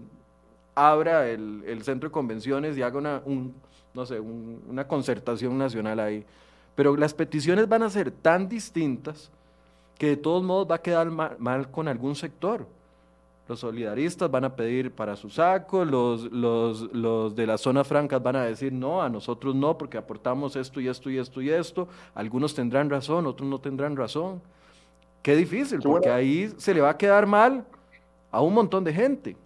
[0.77, 3.23] abra el, centro de convenciones y haga una,
[3.95, 6.25] no sé, una concertación nacional ahí.
[6.77, 9.33] Pero las peticiones van a ser tan distintas
[9.99, 12.65] que de todos modos va a quedar mal con algún sector.
[13.49, 18.23] Los solidaristas van a pedir para su saco, los, los, los, de las zonas francas
[18.23, 21.51] van a decir no, a nosotros no, porque aportamos esto y esto y esto y
[21.51, 21.89] esto.
[22.15, 24.41] Algunos tendrán razón, otros no tendrán razón.
[25.23, 27.65] Qué difícil, porque ahí se le va a quedar mal
[28.31, 29.37] a un montón de gente.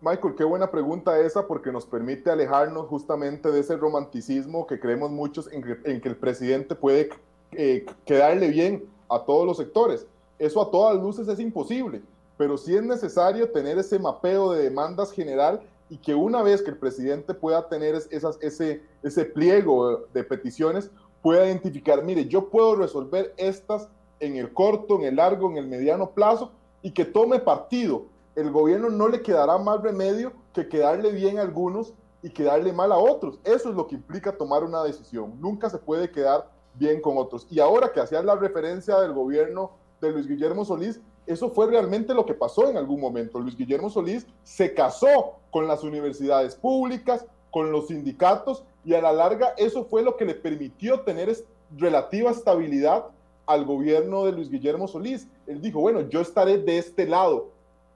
[0.00, 5.10] Michael, qué buena pregunta esa porque nos permite alejarnos justamente de ese romanticismo que creemos
[5.10, 7.10] muchos en que, el presidente puede
[7.52, 10.06] eh, quedarle bien a todos los sectores.
[10.38, 12.02] Eso a todas luces es imposible
[12.36, 16.70] pero sí es necesario tener ese mapeo de demandas general y que una vez que
[16.70, 20.90] el presidente pueda tener esas, ese, ese pliego de peticiones,
[21.22, 23.88] pueda identificar, mire, yo puedo resolver estas
[24.20, 26.50] en el corto, en el largo, en el mediano plazo
[26.82, 28.06] y que tome partido.
[28.34, 32.92] El gobierno no le quedará más remedio que quedarle bien a algunos y quedarle mal
[32.92, 33.38] a otros.
[33.44, 35.40] Eso es lo que implica tomar una decisión.
[35.40, 37.46] Nunca se puede quedar bien con otros.
[37.50, 42.14] Y ahora que hacías la referencia del gobierno de Luis Guillermo Solís, eso fue realmente
[42.14, 43.40] lo que pasó en algún momento.
[43.40, 49.12] Luis Guillermo Solís se casó con las universidades públicas, con los sindicatos, y a la
[49.12, 51.34] larga eso fue lo que le permitió tener
[51.76, 53.06] relativa estabilidad
[53.46, 55.26] al gobierno de Luis Guillermo Solís.
[55.46, 57.48] Él dijo, bueno, yo estaré de este lado.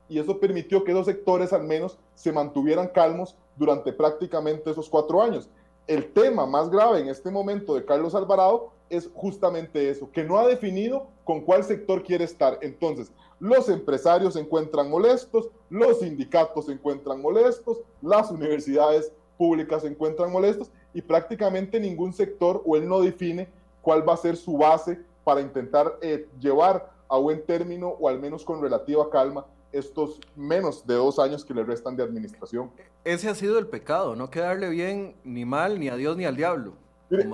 [0.09, 5.23] Y eso permitió que dos sectores al menos se mantuvieran calmos durante prácticamente esos cuatro
[5.23, 5.49] años.
[5.87, 10.39] El tema más grave en este momento de Carlos Alvarado es justamente eso, que no
[10.39, 12.59] ha definido con cuál sector quiere estar.
[12.61, 19.89] Entonces, los empresarios se encuentran molestos, los sindicatos se encuentran molestos, las universidades públicas se
[19.89, 23.49] encuentran molestos y prácticamente ningún sector o él no define
[23.81, 28.21] cuál va a ser su base para intentar eh, llevar a buen término o al
[28.21, 32.71] menos con relativa calma estos menos de dos años que le restan de administración.
[33.05, 36.37] Ese ha sido el pecado, no quedarle bien ni mal ni a Dios ni al
[36.37, 36.75] diablo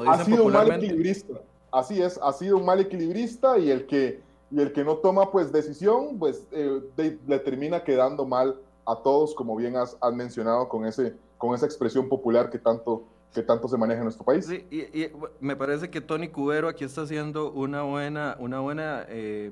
[0.07, 1.35] ha sido un mal equilibrista.
[1.73, 4.21] Así es, ha sido un mal equilibrista y el que,
[4.51, 6.81] y el que no toma pues decisión, pues eh,
[7.27, 12.09] le termina quedando mal a todos, como bien has, mencionado con, ese, con esa expresión
[12.09, 14.47] popular que tanto, que tanto se maneja en nuestro país.
[14.47, 15.11] Sí, y,
[15.41, 19.51] me parece que Tony Cubero aquí está haciendo una buena, una buena eh,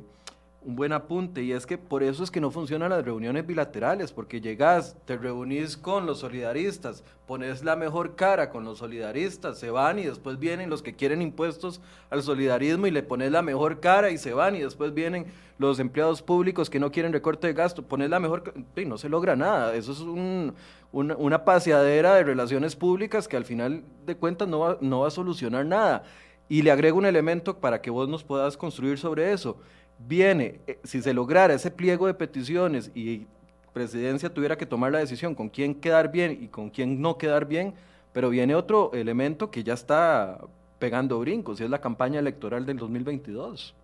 [0.64, 4.12] un buen apunte y es que por eso es que no funcionan las reuniones bilaterales,
[4.12, 9.70] porque llegas, te reunís con los solidaristas, pones la mejor cara con los solidaristas, se
[9.70, 13.80] van y después vienen los que quieren impuestos al solidarismo y le pones la mejor
[13.80, 15.26] cara y se van y después vienen
[15.58, 19.08] los empleados públicos que no quieren recorte de gasto, pones la mejor y no se
[19.08, 20.54] logra nada, eso es un,
[20.92, 25.10] una, paseadera de relaciones públicas que al final de cuentas no va, no va a
[25.10, 26.04] solucionar nada.
[26.46, 29.56] Y le agrego un elemento para que vos nos puedas construir sobre eso
[29.98, 33.26] viene, eh, si se lograra ese pliego de peticiones y
[33.72, 37.46] presidencia tuviera que tomar la decisión con quién quedar bien y con quién no quedar
[37.46, 37.74] bien,
[38.12, 40.38] pero viene otro elemento que ya está
[40.78, 43.74] pegando brincos y es la campaña electoral del 2022.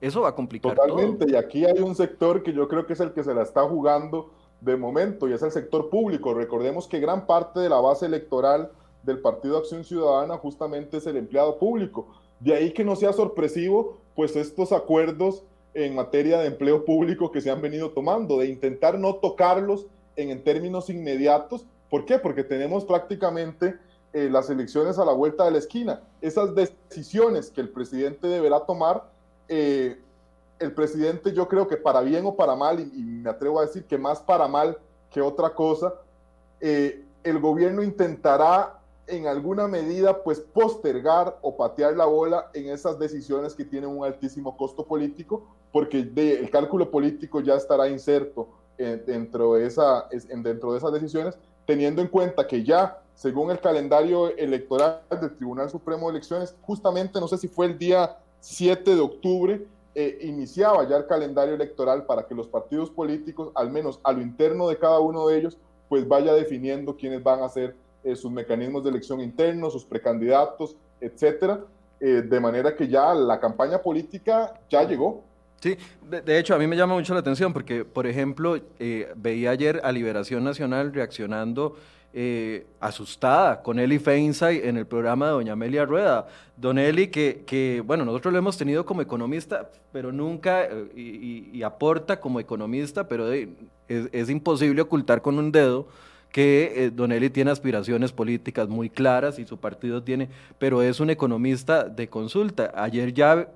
[0.00, 3.00] Eso va a complicar Totalmente, y aquí hay un sector que yo creo que es
[3.00, 4.30] el que se la está jugando
[4.60, 6.34] de momento y es el sector público.
[6.34, 8.70] Recordemos que gran parte de la base electoral
[9.02, 12.08] del Partido Acción Ciudadana justamente es el empleado público.
[12.40, 17.40] De ahí que no sea sorpresivo, pues estos acuerdos en materia de empleo público que
[17.40, 21.66] se han venido tomando, de intentar no tocarlos en, términos inmediatos.
[21.90, 22.18] ¿Por qué?
[22.18, 23.76] Porque tenemos prácticamente
[24.14, 26.00] eh, las elecciones a la vuelta de la esquina.
[26.22, 29.04] Esas decisiones que el presidente deberá tomar,
[29.48, 30.00] eh,
[30.58, 33.84] el presidente yo creo que para bien o para mal, y, me atrevo a decir
[33.84, 34.78] que más para mal
[35.10, 35.92] que otra cosa,
[36.60, 38.75] eh, el gobierno intentará
[39.06, 44.04] en alguna medida pues postergar o patear la bola en esas decisiones que tienen un
[44.04, 50.08] altísimo costo político, porque el cálculo político ya estará inserto dentro, de esa,
[50.42, 55.70] dentro de esas decisiones, teniendo en cuenta que ya, según el calendario electoral del Tribunal
[55.70, 60.86] Supremo de Elecciones, justamente, no sé si fue el día 7 de octubre, eh, iniciaba
[60.86, 64.78] ya el calendario electoral para que los partidos políticos, al menos a lo interno de
[64.78, 67.74] cada uno de ellos, pues vaya definiendo quiénes van a ser
[68.06, 71.58] eh, sus mecanismos de elección internos, sus precandidatos, etcétera,
[71.98, 75.24] eh, de manera que ya la campaña política ya llegó.
[75.60, 75.76] Sí,
[76.08, 79.80] de, hecho a mí me llama mucho la atención porque, por ejemplo, eh, veía ayer
[79.82, 81.74] a Liberación Nacional reaccionando
[82.80, 86.26] asustada con Eli Feinsay en el programa de Doña Amelia Rueda.
[86.56, 92.40] Don Eli, que, bueno, nosotros lo hemos tenido como economista, pero nunca, y, aporta como
[92.40, 95.88] economista, pero es, imposible ocultar con un dedo
[96.36, 100.28] que Don Eli tiene aspiraciones políticas muy claras y su partido tiene,
[100.58, 102.70] pero es un economista de consulta.
[102.74, 103.48] Ayer ya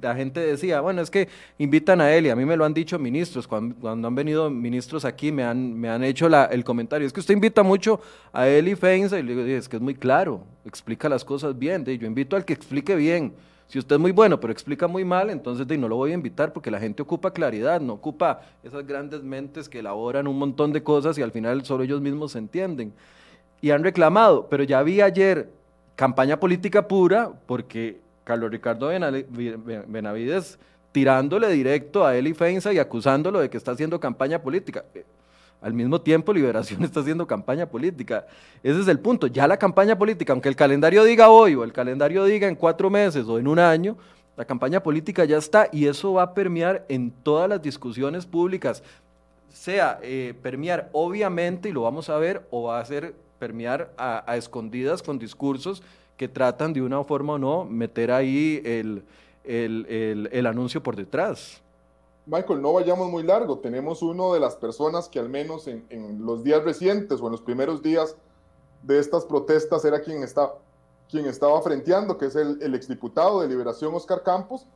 [0.00, 2.72] la gente decía, bueno, es que invitan a él y a mí me lo han
[2.72, 7.06] dicho ministros, cuando, han venido ministros aquí me han, me han hecho la, el comentario,
[7.06, 8.00] es que usted invita mucho
[8.32, 11.58] a él y Feinza y le digo, es que es muy claro, explica las cosas
[11.58, 13.34] bien, yo invito al que explique bien,
[13.68, 16.52] si usted es muy bueno pero explica muy mal, entonces no lo voy a invitar
[16.52, 20.82] porque la gente ocupa claridad, no ocupa esas grandes mentes que elaboran un montón de
[20.82, 22.92] cosas y al final solo ellos mismos se entienden.
[23.60, 25.50] Y han reclamado, pero ya vi ayer
[25.96, 28.90] campaña política pura porque Carlos Ricardo
[29.86, 30.58] Benavides
[30.92, 34.84] tirándole directo a Eli Feinza y acusándolo de que está haciendo campaña política.
[35.64, 38.26] Al mismo tiempo, Liberación está haciendo campaña política.
[38.62, 39.26] Ese es el punto.
[39.26, 42.90] Ya la campaña política, aunque el calendario diga hoy o el calendario diga en cuatro
[42.90, 43.96] meses o en un año,
[44.36, 48.82] la campaña política ya está y eso va a permear en todas las discusiones públicas.
[49.48, 54.36] Sea eh, permear obviamente, y lo vamos a ver, o va a ser permear a
[54.36, 55.82] escondidas con discursos
[56.16, 59.02] que tratan de una forma o no meter ahí el,
[59.44, 61.60] el, el, anuncio por detrás.
[62.26, 63.58] Michael, no vayamos muy largo.
[63.58, 67.32] Tenemos uno de las personas que al menos en, en, los días recientes o en
[67.32, 68.16] los primeros días
[68.82, 70.54] de estas protestas era quien, está,
[71.10, 74.66] quien estaba frenteando, que es el, el exdiputado de Liberación Oscar Campos,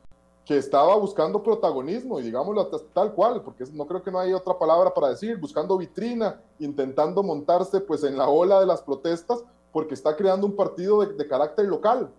[0.45, 4.57] que estaba buscando protagonismo, y digámoslo tal cual, porque no creo que no hay otra
[4.57, 9.93] palabra para decir, buscando vitrina, intentando montarse pues en la ola de las protestas, porque
[9.93, 12.09] está creando un partido de, carácter local.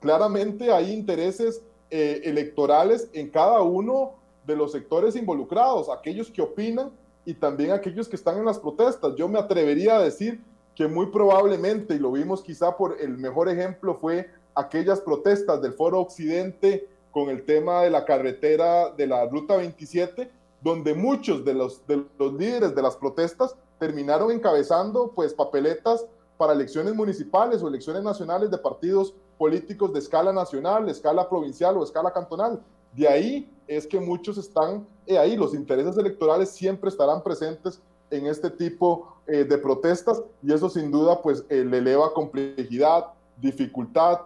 [0.00, 4.19] Claramente hay intereses eh, electorales en cada uno
[4.50, 6.90] de los sectores involucrados, aquellos que opinan
[7.24, 9.14] y también aquellos que están en las protestas.
[9.16, 10.42] Yo me atrevería a decir
[10.74, 15.74] que muy probablemente, y lo vimos quizá por el mejor ejemplo, fue aquellas protestas del
[15.74, 20.30] Foro Occidente con el tema de la carretera de la Ruta 27,
[20.60, 26.52] donde muchos de los, de los líderes de las protestas terminaron encabezando pues papeletas para
[26.52, 32.12] elecciones municipales o elecciones nacionales de partidos políticos de escala nacional, escala provincial o escala
[32.12, 32.62] cantonal.
[32.92, 37.80] De ahí es que muchos están eh, ahí, los intereses electorales siempre estarán presentes
[38.10, 43.06] en este tipo eh, de protestas y eso sin duda pues eh, le eleva complejidad,
[43.36, 44.20] dificultad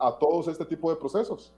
[0.00, 1.52] a todos este tipo de procesos.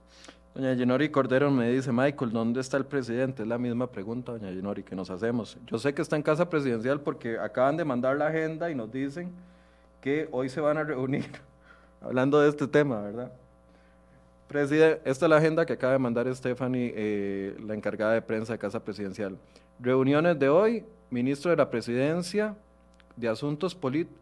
[0.53, 3.41] Doña Genori Cordero me dice, Michael, ¿dónde está el presidente?
[3.41, 5.57] Es la misma pregunta, doña Genori, que nos hacemos.
[5.65, 8.91] Yo sé que está en casa presidencial porque acaban de mandar la agenda y nos
[8.91, 9.31] dicen
[9.99, 11.25] que hoy se van a reunir,
[12.01, 13.31] hablando de este tema, ¿verdad?
[14.51, 18.51] Preside, esta es la agenda que acaba de mandar Stephanie, eh, la encargada de prensa
[18.51, 19.37] de Casa Presidencial.
[19.79, 22.53] Reuniones de hoy, ministro de la Presidencia
[23.15, 24.19] de Asuntos Políticos,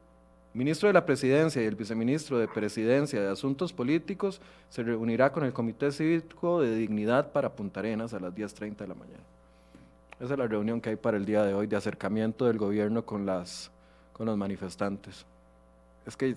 [0.53, 5.45] ministro de la Presidencia y el viceministro de Presidencia de Asuntos Políticos se reunirá con
[5.45, 9.23] el Comité Cívico de Dignidad para Punta Arenas a las 10.30 de la mañana.
[10.19, 13.03] Esa es la reunión que hay para el día de hoy de acercamiento del gobierno
[13.03, 13.71] con, las,
[14.13, 15.25] con los manifestantes
[16.09, 16.35] es que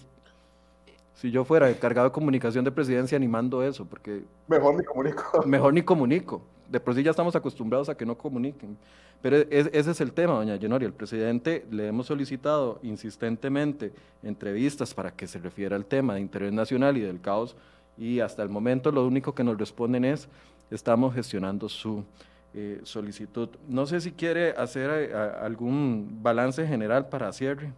[1.14, 4.24] si yo fuera encargado de comunicación de presidencia animando eso, porque...
[4.48, 5.42] Mejor ni comunico.
[5.46, 6.42] Mejor ni comunico.
[6.68, 8.76] De por sí ya estamos acostumbrados a que no comuniquen.
[9.20, 10.84] Pero ese es el tema, doña Yenori.
[10.84, 13.92] El presidente le hemos solicitado insistentemente
[14.22, 17.54] entrevistas para que se refiera al tema de interés nacional y del caos.
[17.96, 20.28] Y hasta el momento lo único que nos responden es,
[20.70, 22.04] estamos gestionando su
[22.54, 23.48] eh, solicitud.
[23.68, 27.72] No sé si quiere hacer eh, algún balance general para cierre.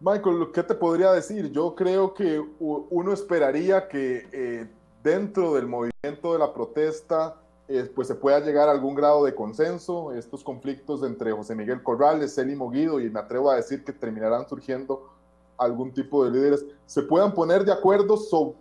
[0.00, 1.50] Michael, ¿qué te podría decir?
[1.50, 4.70] Yo creo que uno esperaría que eh,
[5.02, 7.34] dentro del movimiento de la protesta
[7.66, 10.12] eh, pues se pueda llegar a algún grado de consenso.
[10.12, 14.48] Estos conflictos entre José Miguel Corrales, Célimo Guido y me atrevo a decir que terminarán
[14.48, 15.10] surgiendo
[15.56, 18.56] algún tipo de líderes, se puedan poner de acuerdo sobre,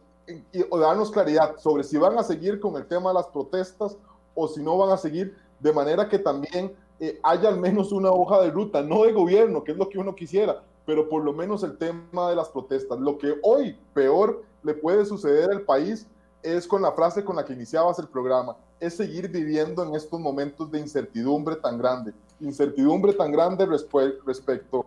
[0.71, 3.95] o darnos claridad sobre si van a seguir con el tema de las protestas
[4.33, 8.09] o si no van a seguir, de manera que también eh, haya al menos una
[8.09, 11.33] hoja de ruta, no de gobierno, que es lo que uno quisiera, pero por lo
[11.33, 12.97] menos el tema de las protestas.
[12.97, 16.07] Lo que hoy peor le puede suceder al país
[16.41, 20.17] es con la frase con la que iniciabas el programa, es seguir viviendo en estos
[20.17, 24.85] momentos de incertidumbre tan grande, incertidumbre tan grande respecto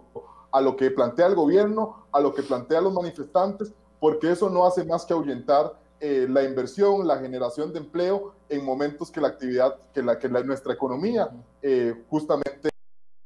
[0.50, 4.64] a lo que plantea el gobierno, a lo que plantean los manifestantes, porque eso no
[4.64, 9.28] hace más que ahuyentar eh, la inversión, la generación de empleo en momentos que la
[9.28, 11.28] actividad, que, la, que nuestra economía
[11.60, 12.70] eh, justamente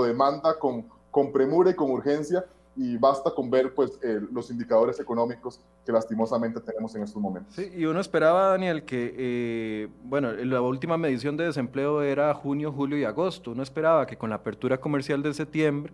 [0.01, 2.45] de demanda con, con premura y con urgencia
[2.77, 3.99] y basta con ver pues
[4.33, 7.55] los indicadores económicos que lastimosamente tenemos en estos momentos.
[7.55, 12.73] Sí, y uno esperaba, Daniel, que, eh, bueno, la última medición de desempleo era junio,
[12.73, 13.53] julio y agosto.
[13.53, 15.93] Uno esperaba que con la apertura comercial de septiembre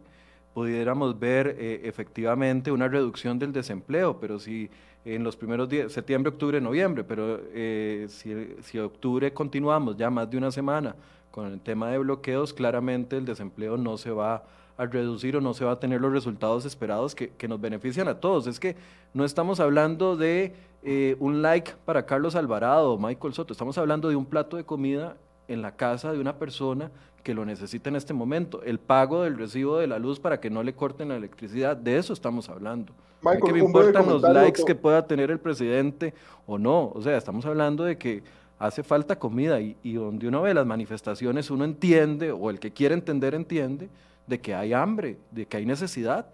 [0.55, 4.71] pudiéramos ver eh, efectivamente una reducción del desempleo, pero si
[5.05, 10.29] en los primeros días, septiembre, octubre, noviembre, pero eh, si, si octubre continuamos ya más
[10.31, 10.95] de una semana
[11.31, 14.43] con el tema de bloqueos, claramente el desempleo no se va a
[14.81, 18.19] a reducir o no se va a tener los resultados esperados que, nos benefician a
[18.19, 18.47] todos.
[18.47, 18.77] Es que
[19.13, 24.09] no estamos hablando de eh, un like para Carlos Alvarado o Michael Soto, estamos hablando
[24.09, 25.19] de un plato de comida
[25.49, 26.91] en la casa de una persona
[27.23, 30.49] que lo necesita en este momento, el pago del recibo de la luz para que
[30.49, 32.95] no le corten la electricidad, de eso estamos hablando.
[33.21, 36.15] Michael, que me importan los likes que pueda tener el presidente
[36.47, 38.23] o no, o sea, estamos hablando de que
[38.59, 42.71] hace falta comida y, y donde uno ve las manifestaciones uno entiende, o el que
[42.71, 43.91] quiere entender entiende,
[44.27, 46.27] de que hay hambre, de que hay necesidad.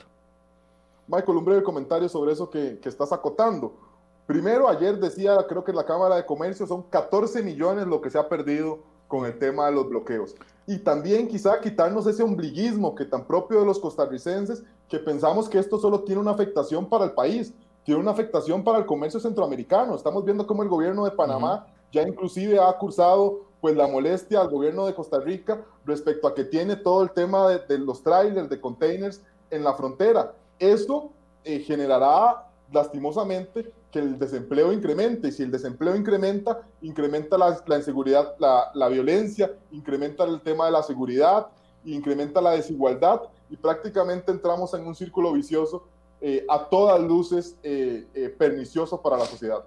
[1.09, 3.75] Michael, un breve comentario sobre eso que, estás acotando.
[4.27, 8.11] Primero, ayer decía, creo que en la Cámara de Comercio son 14 millones lo que
[8.11, 10.35] se ha perdido con el tema de los bloqueos.
[10.67, 15.59] Y también quizá quitarnos ese ombliguismo que tan propio de los costarricenses, que pensamos que
[15.59, 19.95] esto solo tiene una afectación para el país, tiene una afectación para el comercio centroamericano.
[19.95, 24.49] Estamos viendo cómo el gobierno de Panamá ya inclusive ha cursado pues la molestia al
[24.49, 28.61] gobierno de Costa Rica respecto a que tiene todo el tema de, los trailers, de
[28.61, 30.35] containers en la frontera.
[30.59, 31.11] Esto
[31.45, 38.35] eh, generará lastimosamente que el desempleo incremente y si el desempleo incrementa, incrementa la, inseguridad,
[38.39, 41.49] la, violencia, incrementa el tema de la seguridad,
[41.85, 45.85] incrementa la desigualdad y prácticamente entramos en un círculo vicioso
[46.21, 49.65] eh, a todas luces eh, pernicioso para la sociedad.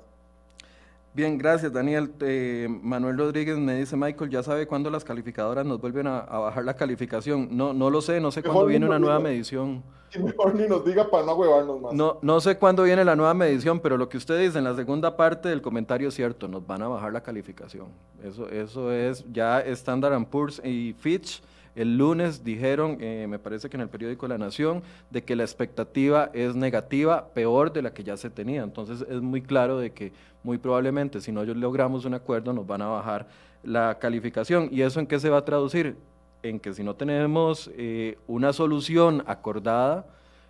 [1.13, 2.11] Bien, gracias Daniel.
[2.21, 6.63] Eh, Manuel Rodríguez me dice, Michael, ¿ya sabe cuándo las calificadoras nos vuelven a, bajar
[6.63, 7.49] la calificación?
[7.51, 9.83] No, no lo sé, no sé cuándo viene una nueva medición.
[10.17, 11.93] Mejor ni nos diga para no huevarnos más.
[11.93, 14.75] No, no sé cuándo viene la nueva medición, pero lo que usted dice en la
[14.75, 17.87] segunda parte del comentario es cierto, nos van a bajar la calificación.
[18.23, 21.41] Eso, eso es ya Standard Poor's y Fitch
[21.75, 25.43] el lunes dijeron, eh, me parece que en el periódico La Nación, de que la
[25.43, 28.63] expectativa es negativa, peor de la que ya se tenía.
[28.63, 30.11] Entonces es muy claro de que
[30.43, 33.27] muy probablemente si no logramos un acuerdo nos van a bajar
[33.63, 34.69] la calificación.
[34.71, 35.95] ¿Y eso en qué se va a traducir?
[36.41, 40.05] En que si no tenemos eh, una solución acordada,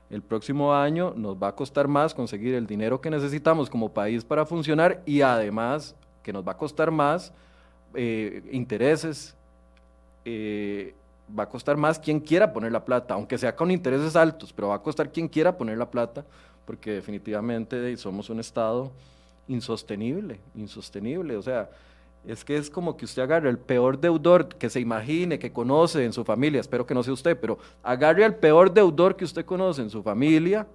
[0.10, 4.24] el próximo año nos va a costar más conseguir el dinero que necesitamos como país
[4.24, 7.32] para funcionar y además que nos va a costar más
[7.94, 9.36] eh, intereses,
[11.38, 14.70] va a costar más quien quiera poner la plata, aunque sea con intereses altos, pero
[14.70, 16.26] va a costar quien quiera poner la plata,
[16.66, 18.92] porque definitivamente somos un Estado
[19.48, 21.36] insostenible, insostenible.
[21.36, 21.70] O sea,
[22.26, 26.04] es que es como que usted agarre el peor deudor que se imagine, que conoce
[26.06, 29.46] en su familia, espero que no sea usted, pero agarre al peor deudor que usted
[29.46, 30.68] conoce en su familia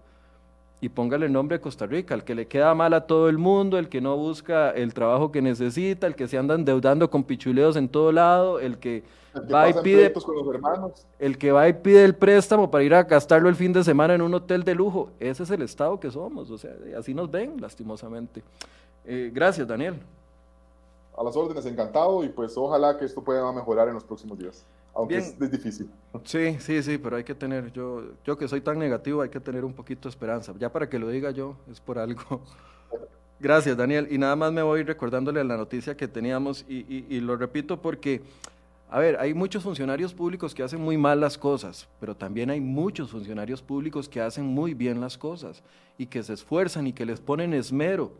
[0.81, 3.39] y póngale el nombre de Costa Rica, el que le queda mal a todo el
[3.39, 7.25] mundo, el que no busca el trabajo que necesita, el que se anda endeudando con
[7.25, 9.03] pichuleos en todo lado, el que,
[9.53, 10.13] va y pide
[11.19, 14.15] el que va y pide el préstamo para ir a gastarlo el fin de semana
[14.15, 15.11] en un hotel de lujo.
[15.21, 18.43] Ese es el estado que somos, o sea, así nos ven lastimosamente.
[19.05, 20.01] Eh, gracias, Daniel.
[21.17, 24.65] A las órdenes, encantado y pues ojalá que esto pueda mejorar en los próximos días
[24.95, 25.91] aunque es, difícil.
[26.25, 29.41] Sí, sí, sí, pero hay que tener, yo, yo que soy tan negativo, hay que
[29.41, 30.55] tener un poquito de esperanza.
[30.59, 32.41] Ya para que lo diga yo, es por algo.
[33.41, 34.07] Gracias, Daniel.
[34.11, 38.23] Y nada más me voy recordándole la noticia que teníamos y, y, lo repito porque,
[38.95, 42.61] a ver, hay muchos funcionarios públicos que hacen muy mal las cosas, pero también hay
[42.61, 45.65] muchos funcionarios públicos que hacen muy bien las cosas
[45.99, 48.13] y que se esfuerzan y que les ponen esmero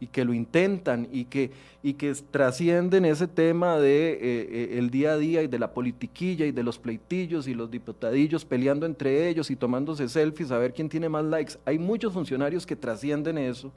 [0.00, 4.90] y que lo intentan y que, y que trascienden ese tema de eh, eh, el
[4.90, 8.84] día a día y de la politiquilla y de los pleitillos y los diputadillos peleando
[8.84, 11.54] entre ellos y tomándose selfies a ver quién tiene más likes.
[11.64, 13.70] Hay muchos funcionarios que trascienden eso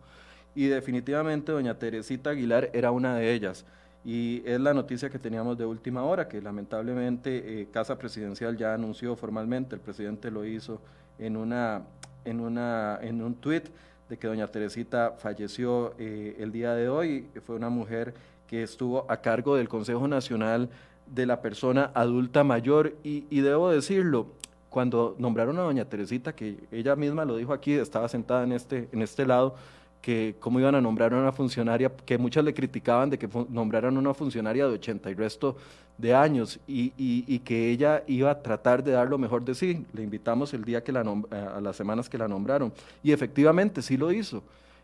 [0.56, 3.68] y definitivamente doña Teresita Aguilar era una de ellas.
[4.06, 8.74] Y es la noticia que teníamos de última hora, que lamentablemente eh, Casa Presidencial ya
[8.74, 10.82] anunció formalmente, el presidente lo hizo
[11.18, 11.84] en, una,
[12.24, 13.66] en, una, en un tuit,
[14.08, 17.28] de que doña Teresita falleció eh, el día de hoy.
[17.46, 18.14] Fue una mujer
[18.48, 20.70] que estuvo a cargo del Consejo Nacional
[21.06, 24.28] de la Persona Adulta Mayor y, y debo decirlo,
[24.70, 28.88] cuando nombraron a doña Teresita, que ella misma lo dijo aquí, estaba sentada en este,
[28.92, 29.56] en este lado,
[30.02, 33.96] que cómo iban a nombrar a una funcionaria, que muchas le criticaban de que nombraran
[33.96, 35.58] a una funcionaria de 80 y resto
[35.98, 39.86] de años y, y, que ella iba a tratar de dar lo mejor de sí.
[39.94, 42.72] Le invitamos el día que la a las semanas que la nombraron
[43.04, 44.42] y efectivamente sí lo hizo.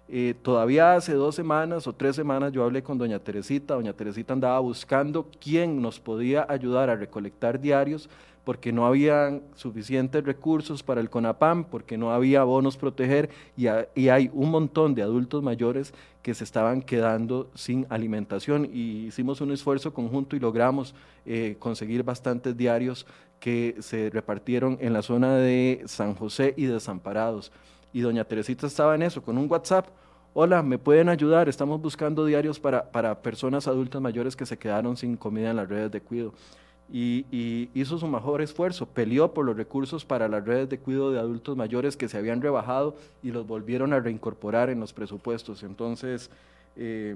[0.08, 4.34] Eh, todavía hace dos semanas o tres semanas yo hablé con doña Teresita, doña Teresita
[4.34, 8.08] andaba buscando quién nos podía ayudar a recolectar diarios
[8.46, 14.30] porque no había suficientes recursos para el CONAPAM, porque no había bonos proteger y, hay
[14.34, 19.94] un montón de adultos mayores que se estaban quedando sin alimentación y hicimos un esfuerzo
[19.94, 20.94] conjunto y logramos
[21.26, 23.08] eh, conseguir bastantes diarios
[23.40, 27.52] que se repartieron en la zona de San José y Desamparados.
[27.94, 29.88] Y doña Teresita estaba en eso, con un WhatsApp.
[30.34, 31.50] Hola, ¿me pueden ayudar?
[31.50, 35.70] Estamos buscando diarios para, para personas adultas mayores que se quedaron sin comida en las
[35.70, 36.34] redes de cuidado
[36.92, 41.20] y, hizo su mejor esfuerzo, peleó por los recursos para las redes de cuidado de
[41.20, 45.64] adultos mayores que se habían rebajado y los volvieron a reincorporar en los presupuestos.
[45.64, 46.30] Entonces,
[46.76, 47.16] eh,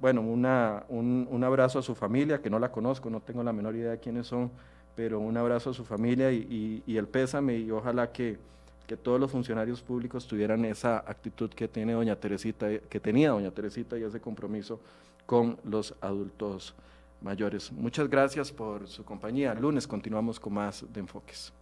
[0.00, 3.74] bueno, una, un, abrazo a su familia, que no la conozco, no tengo la menor
[3.74, 4.50] idea de quiénes son,
[4.94, 8.38] pero un abrazo a su familia y, el pésame y ojalá que,
[8.86, 13.50] que, todos los funcionarios públicos tuvieran esa actitud que tiene doña Teresita, que tenía doña
[13.50, 14.80] Teresita y ese compromiso
[15.24, 16.74] con los adultos
[17.22, 17.72] mayores.
[17.72, 19.54] Muchas gracias por su compañía.
[19.54, 21.52] lunes continuamos con más de enfoques.